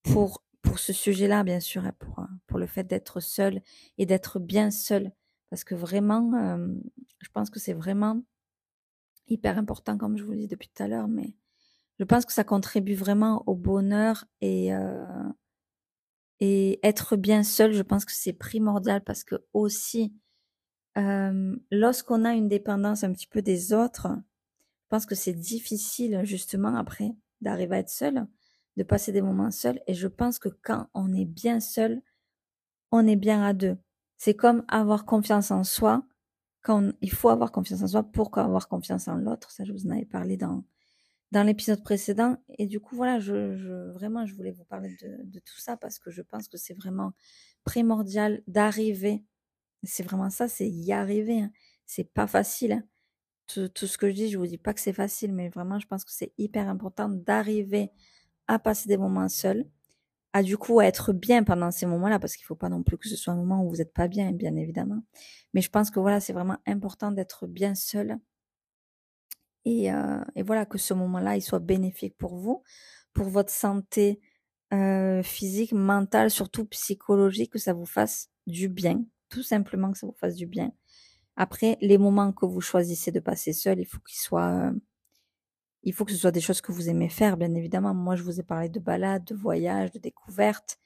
pour, 0.04 0.44
pour 0.62 0.80
ce 0.80 0.94
sujet-là, 0.94 1.44
bien 1.44 1.60
sûr, 1.60 1.86
et 1.86 1.92
pour, 1.92 2.26
pour 2.48 2.60
le 2.60 2.66
fait 2.66 2.86
d'être 2.86 3.20
seul 3.20 3.62
et 3.98 4.06
d'être 4.06 4.40
bien 4.40 4.72
seul. 4.72 5.12
Parce 5.50 5.66
que 5.66 5.76
vraiment, 5.76 6.58
je 7.20 7.30
pense 7.34 7.50
que 7.50 7.60
c'est 7.60 7.74
vraiment 7.74 8.24
hyper 9.28 9.58
important, 9.58 9.98
comme 9.98 10.18
je 10.18 10.24
vous 10.24 10.36
dis 10.36 10.48
depuis 10.48 10.70
tout 10.70 10.82
à 10.82 10.88
l'heure, 10.88 11.10
mais 11.10 11.36
je 12.00 12.06
pense 12.06 12.26
que 12.26 12.32
ça 12.32 12.46
contribue 12.46 12.96
vraiment 12.96 13.44
au 13.46 13.56
bonheur 13.56 14.24
et, 14.40 14.74
euh, 14.74 15.06
et 16.40 16.80
être 16.88 17.16
bien 17.16 17.44
seul, 17.44 17.74
je 17.74 17.82
pense 17.82 18.06
que 18.06 18.14
c'est 18.14 18.34
primordial 18.34 19.04
parce 19.04 19.24
que 19.24 19.36
aussi, 19.54 20.14
lorsqu'on 20.96 22.26
a 22.26 22.34
une 22.34 22.48
dépendance 22.48 23.04
un 23.04 23.12
petit 23.14 23.28
peu 23.28 23.42
des 23.42 23.74
autres, 23.74 24.08
je 24.08 24.88
pense 24.90 25.06
que 25.06 25.16
c'est 25.16 25.34
difficile 25.34 26.22
justement 26.24 26.76
après 26.76 27.12
d'arriver 27.42 27.76
à 27.76 27.80
être 27.80 27.90
seul, 27.90 28.28
de 28.76 28.84
passer 28.84 29.12
des 29.12 29.22
moments 29.22 29.52
seuls. 29.52 29.80
Et 29.88 29.94
je 29.94 30.08
pense 30.08 30.40
que 30.40 30.50
quand 30.50 30.88
on 30.94 31.14
est 31.14 31.26
bien 31.26 31.60
seul, 31.60 32.02
on 32.92 33.06
est 33.06 33.16
bien 33.16 33.44
à 33.44 33.54
deux. 33.54 33.78
C'est 34.18 34.34
comme 34.34 34.66
avoir 34.68 35.06
confiance 35.06 35.52
en 35.52 35.64
soi. 35.64 36.04
Quand 36.62 36.92
il 37.02 37.12
faut 37.12 37.30
avoir 37.30 37.54
confiance 37.54 37.84
en 37.84 37.88
soi 37.88 38.04
pour 38.04 38.38
avoir 38.38 38.68
confiance 38.68 39.08
en 39.08 39.16
l'autre. 39.16 39.50
Ça, 39.52 39.64
je 39.64 39.72
vous 39.72 39.88
en 39.88 39.92
avais 39.92 40.06
parlé 40.06 40.36
dans 40.36 40.66
dans 41.32 41.44
l'épisode 41.44 41.84
précédent. 41.84 42.38
Et 42.58 42.66
du 42.66 42.80
coup, 42.80 42.96
voilà, 42.96 43.20
je, 43.20 43.56
je, 43.56 43.92
vraiment, 43.92 44.26
je 44.26 44.34
voulais 44.36 44.52
vous 44.52 44.64
parler 44.64 44.96
de, 45.02 45.24
de 45.24 45.40
tout 45.40 45.60
ça 45.60 45.78
parce 45.78 46.00
que 46.00 46.12
je 46.12 46.22
pense 46.22 46.48
que 46.48 46.58
c'est 46.58 46.74
vraiment 46.74 47.14
primordial 47.64 48.42
d'arriver. 48.48 49.24
C'est 49.84 50.04
vraiment 50.04 50.30
ça, 50.30 50.48
c'est 50.48 50.70
y 50.70 50.92
arriver. 50.92 51.42
Hein. 51.42 51.52
C'est 51.86 52.12
pas 52.14 52.28
facile. 52.28 52.74
Hein. 52.74 52.84
Tout, 53.48 53.70
tout, 53.70 53.88
ce 53.88 53.98
que 53.98 54.10
je 54.10 54.16
dis, 54.16 54.30
je 54.30 54.38
vous 54.38 54.48
dis 54.48 54.58
pas 54.58 54.74
que 54.74 54.80
c'est 54.82 54.94
facile, 54.94 55.34
mais 55.34 55.50
vraiment, 55.50 55.80
je 55.80 55.88
pense 55.88 56.06
que 56.06 56.12
c'est 56.12 56.34
hyper 56.38 56.70
important 56.70 57.10
d'arriver 57.10 57.92
à 58.48 58.60
passer 58.60 58.88
des 58.90 58.98
moments 58.98 59.30
seuls, 59.30 59.66
à 60.34 60.44
du 60.44 60.58
coup 60.58 60.82
être 60.82 61.14
bien 61.14 61.44
pendant 61.44 61.72
ces 61.72 61.86
moments-là, 61.88 62.20
parce 62.20 62.36
qu'il 62.36 62.46
faut 62.46 62.56
pas 62.56 62.70
non 62.70 62.84
plus 62.84 62.98
que 62.98 63.08
ce 63.10 63.16
soit 63.16 63.34
un 63.34 63.38
moment 63.38 63.64
où 63.64 63.70
vous 63.70 63.82
êtes 63.82 63.94
pas 63.94 64.08
bien, 64.08 64.32
bien 64.34 64.56
évidemment. 64.56 65.02
Mais 65.54 65.62
je 65.62 65.70
pense 65.70 65.92
que 65.92 66.00
voilà, 66.00 66.20
c'est 66.20 66.34
vraiment 66.34 66.58
important 66.68 67.12
d'être 67.12 67.48
bien 67.48 67.76
seul 67.76 68.20
et, 69.66 69.92
euh, 69.92 70.22
et 70.36 70.44
voilà, 70.44 70.66
que 70.66 70.78
ce 70.78 70.94
moment-là, 70.94 71.36
il 71.36 71.42
soit 71.42 71.60
bénéfique 71.60 72.18
pour 72.18 72.36
vous, 72.36 72.64
pour 73.14 73.30
votre 73.30 73.52
santé 73.52 74.20
euh, 74.74 75.24
physique, 75.24 75.74
mentale, 75.74 76.32
surtout 76.32 76.66
psychologique, 76.66 77.52
que 77.54 77.60
ça 77.60 77.74
vous 77.74 77.86
fasse 77.86 78.30
du 78.48 78.70
bien, 78.70 79.04
tout 79.30 79.44
simplement 79.44 79.92
que 79.92 79.98
ça 79.98 80.08
vous 80.08 80.16
fasse 80.20 80.36
du 80.36 80.46
bien. 80.46 80.72
Après, 81.36 81.78
les 81.82 81.98
moments 81.98 82.32
que 82.34 82.46
vous 82.46 82.62
choisissez 82.62 83.12
de 83.12 83.20
passer 83.20 83.54
seul, 83.54 83.80
il 83.80 83.86
faut 83.86 84.00
qu'ils 84.00 84.20
soient, 84.20 84.70
euh, 84.70 84.74
il 85.84 85.94
faut 85.94 86.06
que 86.06 86.12
ce 86.12 86.18
soit 86.18 86.32
des 86.32 86.42
choses 86.42 86.62
que 86.62 86.72
vous 86.72 86.90
aimez 86.90 87.10
faire, 87.10 87.38
bien 87.38 87.54
évidemment. 87.56 87.94
Moi, 87.94 88.16
je 88.16 88.24
vous 88.24 88.40
ai 88.40 88.44
parlé 88.44 88.70
de 88.70 88.80
balades, 88.80 89.24
de 89.26 89.36
voyages, 89.36 89.92
de 89.92 90.00
découvertes. 90.00 90.78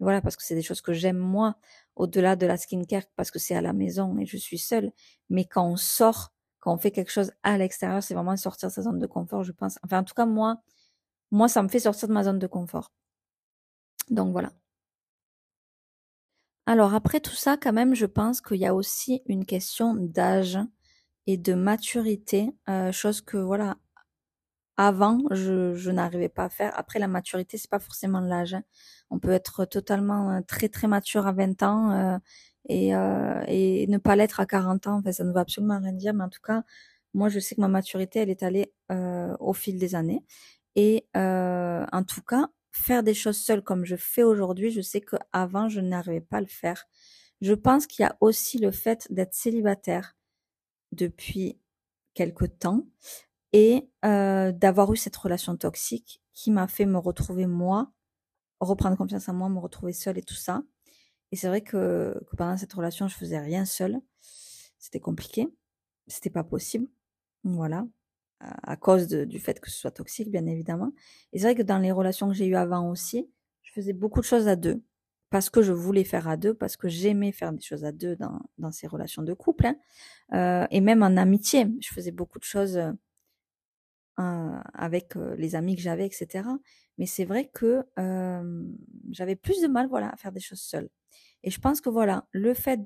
Voilà, 0.00 0.20
parce 0.20 0.36
que 0.36 0.42
c'est 0.44 0.54
des 0.54 0.62
choses 0.62 0.80
que 0.80 0.92
j'aime 0.92 1.18
moi, 1.18 1.56
au-delà 1.96 2.36
de 2.36 2.46
la 2.46 2.56
skincare, 2.56 3.04
parce 3.16 3.30
que 3.30 3.38
c'est 3.38 3.54
à 3.54 3.60
la 3.60 3.72
maison 3.72 4.18
et 4.18 4.26
je 4.26 4.36
suis 4.36 4.58
seule. 4.58 4.92
Mais 5.30 5.44
quand 5.44 5.66
on 5.66 5.76
sort, 5.76 6.31
quand 6.62 6.72
on 6.72 6.78
fait 6.78 6.92
quelque 6.92 7.10
chose 7.10 7.32
à 7.42 7.58
l'extérieur, 7.58 8.02
c'est 8.02 8.14
vraiment 8.14 8.36
sortir 8.36 8.68
de 8.68 8.74
sa 8.74 8.82
zone 8.82 9.00
de 9.00 9.06
confort, 9.06 9.42
je 9.42 9.52
pense. 9.52 9.78
Enfin, 9.84 9.98
en 9.98 10.04
tout 10.04 10.14
cas, 10.14 10.26
moi, 10.26 10.62
moi, 11.32 11.48
ça 11.48 11.62
me 11.62 11.68
fait 11.68 11.80
sortir 11.80 12.08
de 12.08 12.14
ma 12.14 12.22
zone 12.24 12.38
de 12.38 12.46
confort. 12.46 12.92
Donc 14.10 14.32
voilà. 14.32 14.52
Alors 16.66 16.94
après 16.94 17.18
tout 17.20 17.34
ça, 17.34 17.56
quand 17.56 17.72
même, 17.72 17.94
je 17.94 18.06
pense 18.06 18.40
qu'il 18.40 18.58
y 18.58 18.66
a 18.66 18.74
aussi 18.74 19.22
une 19.26 19.44
question 19.44 19.94
d'âge 19.94 20.58
et 21.26 21.36
de 21.36 21.54
maturité, 21.54 22.50
euh, 22.68 22.92
chose 22.92 23.20
que 23.20 23.36
voilà, 23.36 23.76
avant, 24.76 25.18
je, 25.32 25.74
je 25.74 25.90
n'arrivais 25.90 26.28
pas 26.28 26.44
à 26.44 26.48
faire. 26.48 26.72
Après, 26.78 26.98
la 26.98 27.08
maturité, 27.08 27.58
c'est 27.58 27.70
pas 27.70 27.78
forcément 27.80 28.20
l'âge. 28.20 28.54
Hein. 28.54 28.62
On 29.10 29.18
peut 29.18 29.32
être 29.32 29.64
totalement 29.64 30.30
euh, 30.30 30.40
très 30.46 30.68
très 30.68 30.86
mature 30.86 31.26
à 31.26 31.32
20 31.32 31.62
ans 31.62 31.90
euh, 31.92 32.18
et, 32.68 32.94
euh, 32.94 33.42
et 33.48 33.86
ne 33.88 33.98
pas 33.98 34.16
l'être 34.16 34.40
à 34.40 34.46
40 34.46 34.86
ans. 34.86 34.98
Enfin, 34.98 35.12
ça 35.12 35.24
ne 35.24 35.32
veut 35.32 35.38
absolument 35.38 35.78
rien 35.80 35.92
dire, 35.92 36.14
mais 36.14 36.24
en 36.24 36.28
tout 36.28 36.40
cas, 36.42 36.62
moi, 37.14 37.28
je 37.28 37.38
sais 37.40 37.54
que 37.54 37.60
ma 37.60 37.68
maturité, 37.68 38.20
elle 38.20 38.30
est 38.30 38.42
allée 38.42 38.72
euh, 38.90 39.36
au 39.40 39.52
fil 39.52 39.78
des 39.78 39.94
années. 39.94 40.24
Et 40.76 41.06
euh, 41.16 41.84
en 41.92 42.04
tout 42.04 42.22
cas, 42.22 42.48
faire 42.72 43.02
des 43.02 43.14
choses 43.14 43.38
seule 43.38 43.62
comme 43.62 43.84
je 43.84 43.96
fais 43.96 44.22
aujourd'hui, 44.22 44.70
je 44.70 44.80
sais 44.80 45.00
qu'avant, 45.02 45.68
je 45.68 45.80
n'arrivais 45.80 46.20
pas 46.22 46.38
à 46.38 46.40
le 46.40 46.46
faire. 46.46 46.86
Je 47.40 47.54
pense 47.54 47.86
qu'il 47.86 48.04
y 48.04 48.06
a 48.06 48.16
aussi 48.20 48.58
le 48.58 48.70
fait 48.70 49.06
d'être 49.10 49.34
célibataire 49.34 50.16
depuis 50.92 51.58
quelque 52.14 52.44
temps 52.46 52.86
et 53.52 53.88
euh, 54.04 54.52
d'avoir 54.52 54.92
eu 54.92 54.96
cette 54.96 55.16
relation 55.16 55.56
toxique 55.56 56.22
qui 56.34 56.50
m'a 56.50 56.68
fait 56.68 56.86
me 56.86 56.98
retrouver 56.98 57.46
moi, 57.46 57.92
reprendre 58.60 58.96
confiance 58.96 59.28
en 59.28 59.34
moi, 59.34 59.48
me 59.48 59.60
retrouver 59.60 59.92
seule 59.92 60.18
et 60.18 60.22
tout 60.22 60.34
ça. 60.34 60.62
Et 61.32 61.36
c'est 61.36 61.48
vrai 61.48 61.62
que, 61.62 62.22
que, 62.30 62.36
pendant 62.36 62.56
cette 62.56 62.72
relation, 62.72 63.08
je 63.08 63.16
faisais 63.16 63.38
rien 63.38 63.64
seule. 63.64 64.00
C'était 64.78 65.00
compliqué. 65.00 65.48
C'était 66.06 66.30
pas 66.30 66.44
possible. 66.44 66.86
Voilà. 67.44 67.86
À, 68.40 68.76
cause 68.76 69.06
du 69.08 69.38
fait 69.38 69.60
que 69.60 69.70
ce 69.70 69.78
soit 69.78 69.92
toxique, 69.92 70.30
bien 70.30 70.46
évidemment. 70.46 70.92
Et 71.32 71.38
c'est 71.38 71.44
vrai 71.44 71.54
que 71.54 71.62
dans 71.62 71.78
les 71.78 71.92
relations 71.92 72.28
que 72.28 72.34
j'ai 72.34 72.46
eues 72.46 72.56
avant 72.56 72.90
aussi, 72.90 73.30
je 73.62 73.72
faisais 73.72 73.92
beaucoup 73.92 74.20
de 74.20 74.24
choses 74.24 74.48
à 74.48 74.56
deux. 74.56 74.82
Parce 75.30 75.48
que 75.48 75.62
je 75.62 75.72
voulais 75.72 76.04
faire 76.04 76.28
à 76.28 76.36
deux, 76.36 76.52
parce 76.52 76.76
que 76.76 76.88
j'aimais 76.88 77.32
faire 77.32 77.52
des 77.52 77.62
choses 77.62 77.84
à 77.84 77.92
deux 77.92 78.16
dans, 78.16 78.40
dans 78.58 78.72
ces 78.72 78.86
relations 78.86 79.22
de 79.22 79.32
couple. 79.32 79.66
Hein. 79.66 79.76
Euh, 80.34 80.66
et 80.70 80.80
même 80.80 81.02
en 81.02 81.16
amitié, 81.16 81.66
je 81.80 81.88
faisais 81.88 82.10
beaucoup 82.10 82.38
de 82.38 82.44
choses 82.44 82.78
euh, 84.20 84.60
avec 84.74 85.16
euh, 85.16 85.34
les 85.36 85.54
amis 85.54 85.74
que 85.74 85.80
j'avais, 85.80 86.04
etc. 86.04 86.46
Mais 86.98 87.06
c'est 87.06 87.24
vrai 87.24 87.48
que 87.48 87.82
euh, 87.98 88.64
j'avais 89.10 89.36
plus 89.36 89.62
de 89.62 89.68
mal, 89.68 89.88
voilà, 89.88 90.10
à 90.10 90.16
faire 90.16 90.32
des 90.32 90.40
choses 90.40 90.60
seule. 90.60 90.90
Et 91.44 91.50
je 91.50 91.60
pense 91.60 91.80
que 91.80 91.90
voilà, 91.90 92.26
le 92.32 92.54
fait 92.54 92.80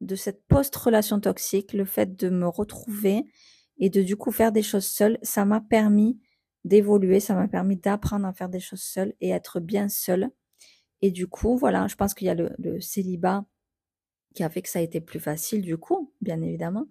de 0.00 0.16
cette 0.16 0.44
post-relation 0.46 1.20
toxique, 1.20 1.72
le 1.72 1.84
fait 1.84 2.16
de 2.16 2.28
me 2.28 2.46
retrouver 2.46 3.24
et 3.78 3.90
de 3.90 4.02
du 4.02 4.16
coup 4.16 4.30
faire 4.30 4.52
des 4.52 4.62
choses 4.62 4.86
seule, 4.86 5.18
ça 5.22 5.44
m'a 5.44 5.60
permis 5.60 6.20
d'évoluer, 6.64 7.20
ça 7.20 7.34
m'a 7.34 7.48
permis 7.48 7.76
d'apprendre 7.76 8.26
à 8.26 8.32
faire 8.32 8.48
des 8.48 8.60
choses 8.60 8.82
seule 8.82 9.14
et 9.20 9.30
être 9.30 9.60
bien 9.60 9.88
seule. 9.88 10.30
Et 11.02 11.10
du 11.10 11.26
coup, 11.26 11.56
voilà, 11.56 11.86
je 11.88 11.96
pense 11.96 12.14
qu'il 12.14 12.26
y 12.26 12.30
a 12.30 12.34
le, 12.34 12.50
le, 12.58 12.80
célibat 12.80 13.44
qui 14.34 14.42
a 14.42 14.50
fait 14.50 14.62
que 14.62 14.68
ça 14.68 14.78
a 14.78 14.82
été 14.82 15.00
plus 15.00 15.20
facile 15.20 15.62
du 15.62 15.76
coup, 15.76 16.12
bien 16.20 16.40
évidemment. 16.40 16.86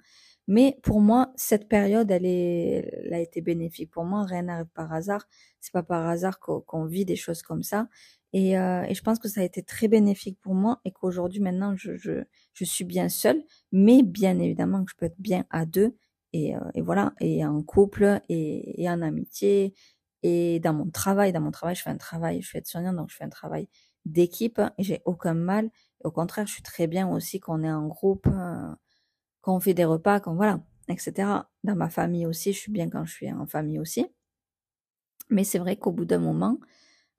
Mais 0.47 0.77
pour 0.83 0.99
moi, 1.01 1.31
cette 1.35 1.69
période, 1.69 2.11
elle, 2.11 2.25
est, 2.25 3.03
elle 3.05 3.13
a 3.13 3.19
été 3.19 3.41
bénéfique. 3.41 3.91
Pour 3.91 4.03
moi, 4.03 4.25
rien 4.25 4.43
n'arrive 4.43 4.67
par 4.73 4.91
hasard. 4.93 5.25
C'est 5.61 5.71
pas 5.71 5.83
par 5.83 6.07
hasard 6.07 6.39
qu'on 6.39 6.85
vit 6.85 7.05
des 7.05 7.15
choses 7.15 7.41
comme 7.41 7.63
ça. 7.63 7.87
Et, 8.33 8.57
euh, 8.57 8.83
et, 8.83 8.95
je 8.95 9.01
pense 9.03 9.19
que 9.19 9.29
ça 9.29 9.41
a 9.41 9.43
été 9.43 9.63
très 9.63 9.87
bénéfique 9.87 10.39
pour 10.41 10.55
moi 10.55 10.81
et 10.85 10.91
qu'aujourd'hui, 10.91 11.39
maintenant, 11.39 11.75
je, 11.77 11.95
je, 11.95 12.23
je, 12.53 12.65
suis 12.65 12.83
bien 12.83 13.07
seule. 13.09 13.43
Mais 13.71 14.03
bien 14.03 14.39
évidemment 14.39 14.83
que 14.83 14.91
je 14.91 14.95
peux 14.97 15.05
être 15.05 15.19
bien 15.19 15.45
à 15.49 15.65
deux. 15.65 15.95
Et, 16.33 16.55
euh, 16.55 16.59
et 16.73 16.81
voilà, 16.81 17.13
et 17.21 17.45
en 17.45 17.61
couple, 17.61 18.21
et, 18.29 18.83
et, 18.83 18.89
en 18.89 19.01
amitié, 19.01 19.75
et 20.23 20.59
dans 20.59 20.73
mon 20.73 20.89
travail. 20.89 21.31
Dans 21.31 21.41
mon 21.41 21.51
travail, 21.51 21.75
je 21.75 21.83
fais 21.83 21.89
un 21.91 21.97
travail, 21.97 22.41
je 22.41 22.47
suis 22.47 22.57
aide-soignante, 22.57 22.95
donc 22.95 23.09
je 23.11 23.15
fais 23.15 23.23
un 23.23 23.29
travail 23.29 23.67
d'équipe 24.05 24.59
et 24.77 24.83
j'ai 24.83 25.01
aucun 25.05 25.33
mal. 25.35 25.69
Au 26.03 26.11
contraire, 26.11 26.47
je 26.47 26.53
suis 26.53 26.63
très 26.63 26.87
bien 26.87 27.07
aussi 27.09 27.39
qu'on 27.39 27.63
est 27.63 27.71
en 27.71 27.87
groupe. 27.87 28.27
Euh, 28.27 28.73
quand 29.43 29.55
on 29.55 29.59
fait 29.59 29.75
des 29.75 29.85
repas, 29.85 30.21
quand 30.21 30.33
voilà, 30.33 30.61
etc. 30.87 31.29
Dans 31.63 31.75
ma 31.75 31.89
famille 31.89 32.25
aussi, 32.25 32.53
je 32.53 32.59
suis 32.59 32.71
bien 32.71 32.89
quand 32.89 33.05
je 33.05 33.13
suis 33.13 33.31
en 33.31 33.45
famille 33.45 33.77
aussi. 33.77 34.07
Mais 35.29 35.43
c'est 35.43 35.59
vrai 35.59 35.75
qu'au 35.75 35.91
bout 35.91 36.05
d'un 36.05 36.19
moment, 36.19 36.59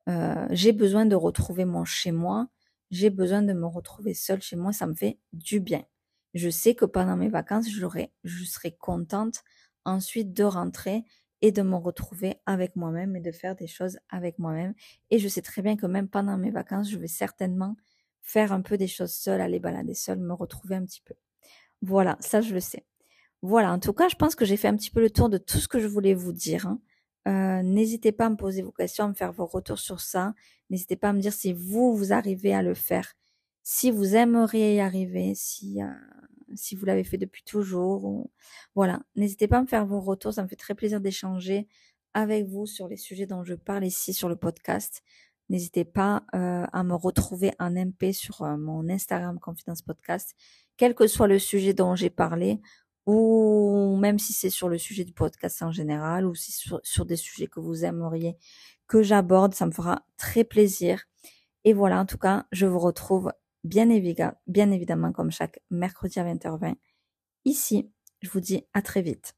euh, 0.08 0.46
j'ai 0.50 0.72
besoin 0.72 1.06
de 1.06 1.14
retrouver 1.14 1.64
mon 1.66 1.84
chez 1.84 2.12
moi. 2.12 2.48
J'ai 2.90 3.10
besoin 3.10 3.42
de 3.42 3.52
me 3.52 3.66
retrouver 3.66 4.14
seule 4.14 4.42
chez 4.42 4.56
moi. 4.56 4.72
Ça 4.72 4.86
me 4.86 4.94
fait 4.94 5.18
du 5.32 5.60
bien. 5.60 5.84
Je 6.32 6.48
sais 6.48 6.74
que 6.74 6.86
pendant 6.86 7.16
mes 7.16 7.28
vacances, 7.28 7.68
j'aurai, 7.70 8.12
je 8.24 8.44
serai 8.44 8.72
contente 8.72 9.42
ensuite 9.84 10.32
de 10.32 10.44
rentrer 10.44 11.04
et 11.42 11.52
de 11.52 11.62
me 11.62 11.76
retrouver 11.76 12.36
avec 12.46 12.74
moi-même 12.74 13.16
et 13.16 13.20
de 13.20 13.32
faire 13.32 13.54
des 13.54 13.66
choses 13.66 13.98
avec 14.08 14.38
moi-même. 14.38 14.74
Et 15.10 15.18
je 15.18 15.28
sais 15.28 15.42
très 15.42 15.60
bien 15.60 15.76
que 15.76 15.86
même 15.86 16.08
pendant 16.08 16.38
mes 16.38 16.50
vacances, 16.50 16.90
je 16.90 16.96
vais 16.96 17.06
certainement 17.08 17.76
faire 18.22 18.52
un 18.52 18.62
peu 18.62 18.78
des 18.78 18.88
choses 18.88 19.12
seule, 19.12 19.42
aller 19.42 19.60
balader 19.60 19.94
seule, 19.94 20.18
me 20.18 20.32
retrouver 20.32 20.76
un 20.76 20.84
petit 20.86 21.02
peu. 21.02 21.14
Voilà, 21.84 22.16
ça 22.20 22.40
je 22.40 22.54
le 22.54 22.60
sais. 22.60 22.84
Voilà, 23.42 23.72
en 23.72 23.78
tout 23.78 23.92
cas, 23.92 24.08
je 24.08 24.16
pense 24.16 24.34
que 24.34 24.46
j'ai 24.46 24.56
fait 24.56 24.68
un 24.68 24.76
petit 24.76 24.90
peu 24.90 25.00
le 25.00 25.10
tour 25.10 25.28
de 25.28 25.36
tout 25.36 25.58
ce 25.58 25.68
que 25.68 25.78
je 25.78 25.86
voulais 25.86 26.14
vous 26.14 26.32
dire. 26.32 26.66
Hein. 26.66 26.80
Euh, 27.28 27.62
N'hésitez 27.62 28.10
pas 28.10 28.26
à 28.26 28.30
me 28.30 28.36
poser 28.36 28.62
vos 28.62 28.72
questions, 28.72 29.04
à 29.04 29.08
me 29.08 29.14
faire 29.14 29.32
vos 29.32 29.44
retours 29.44 29.78
sur 29.78 30.00
ça. 30.00 30.34
N'hésitez 30.70 30.96
pas 30.96 31.10
à 31.10 31.12
me 31.12 31.20
dire 31.20 31.34
si 31.34 31.52
vous, 31.52 31.94
vous 31.94 32.14
arrivez 32.14 32.54
à 32.54 32.62
le 32.62 32.72
faire, 32.74 33.12
si 33.62 33.90
vous 33.90 34.16
aimeriez 34.16 34.76
y 34.76 34.80
arriver, 34.80 35.34
si, 35.34 35.82
euh, 35.82 35.88
vous 36.74 36.86
l'avez 36.86 37.04
fait 37.04 37.18
depuis 37.18 37.42
toujours. 37.44 38.04
Ou... 38.06 38.30
Voilà, 38.74 39.00
n'hésitez 39.14 39.46
pas 39.46 39.58
à 39.58 39.62
me 39.62 39.66
faire 39.66 39.84
vos 39.84 40.00
retours. 40.00 40.32
Ça 40.32 40.42
me 40.42 40.48
fait 40.48 40.56
très 40.56 40.74
plaisir 40.74 41.00
d'échanger 41.02 41.68
avec 42.14 42.46
vous 42.46 42.66
sur 42.66 42.88
les 42.88 42.96
sujets 42.96 43.26
dont 43.26 43.44
je 43.44 43.54
parle 43.54 43.84
ici 43.84 44.14
sur 44.14 44.30
le 44.30 44.36
podcast. 44.36 45.02
N'hésitez 45.50 45.84
pas 45.84 46.24
euh, 46.34 46.64
à 46.72 46.84
me 46.84 46.94
retrouver 46.94 47.52
en 47.58 47.70
MP 47.70 48.12
sur 48.12 48.42
euh, 48.42 48.56
mon 48.56 48.88
Instagram 48.88 49.38
Confidence 49.38 49.82
Podcast, 49.82 50.34
quel 50.76 50.94
que 50.94 51.06
soit 51.06 51.28
le 51.28 51.38
sujet 51.38 51.74
dont 51.74 51.94
j'ai 51.94 52.10
parlé, 52.10 52.60
ou 53.06 53.96
même 54.00 54.18
si 54.18 54.32
c'est 54.32 54.50
sur 54.50 54.68
le 54.68 54.78
sujet 54.78 55.04
du 55.04 55.12
podcast 55.12 55.62
en 55.62 55.70
général, 55.70 56.26
ou 56.26 56.34
si 56.34 56.52
sur, 56.52 56.80
sur 56.82 57.04
des 57.04 57.16
sujets 57.16 57.46
que 57.46 57.60
vous 57.60 57.84
aimeriez 57.84 58.36
que 58.86 59.02
j'aborde, 59.02 59.54
ça 59.54 59.66
me 59.66 59.72
fera 59.72 60.04
très 60.16 60.44
plaisir. 60.44 61.04
Et 61.64 61.72
voilà, 61.72 62.00
en 62.00 62.06
tout 62.06 62.18
cas, 62.18 62.46
je 62.52 62.66
vous 62.66 62.78
retrouve 62.78 63.32
bien, 63.64 63.88
évidemment, 63.90 64.34
bien 64.46 64.70
évidemment 64.70 65.12
comme 65.12 65.30
chaque 65.30 65.60
mercredi 65.70 66.18
à 66.20 66.24
20h20 66.24 66.74
ici. 67.44 67.90
Je 68.22 68.30
vous 68.30 68.40
dis 68.40 68.66
à 68.74 68.82
très 68.82 69.02
vite. 69.02 69.34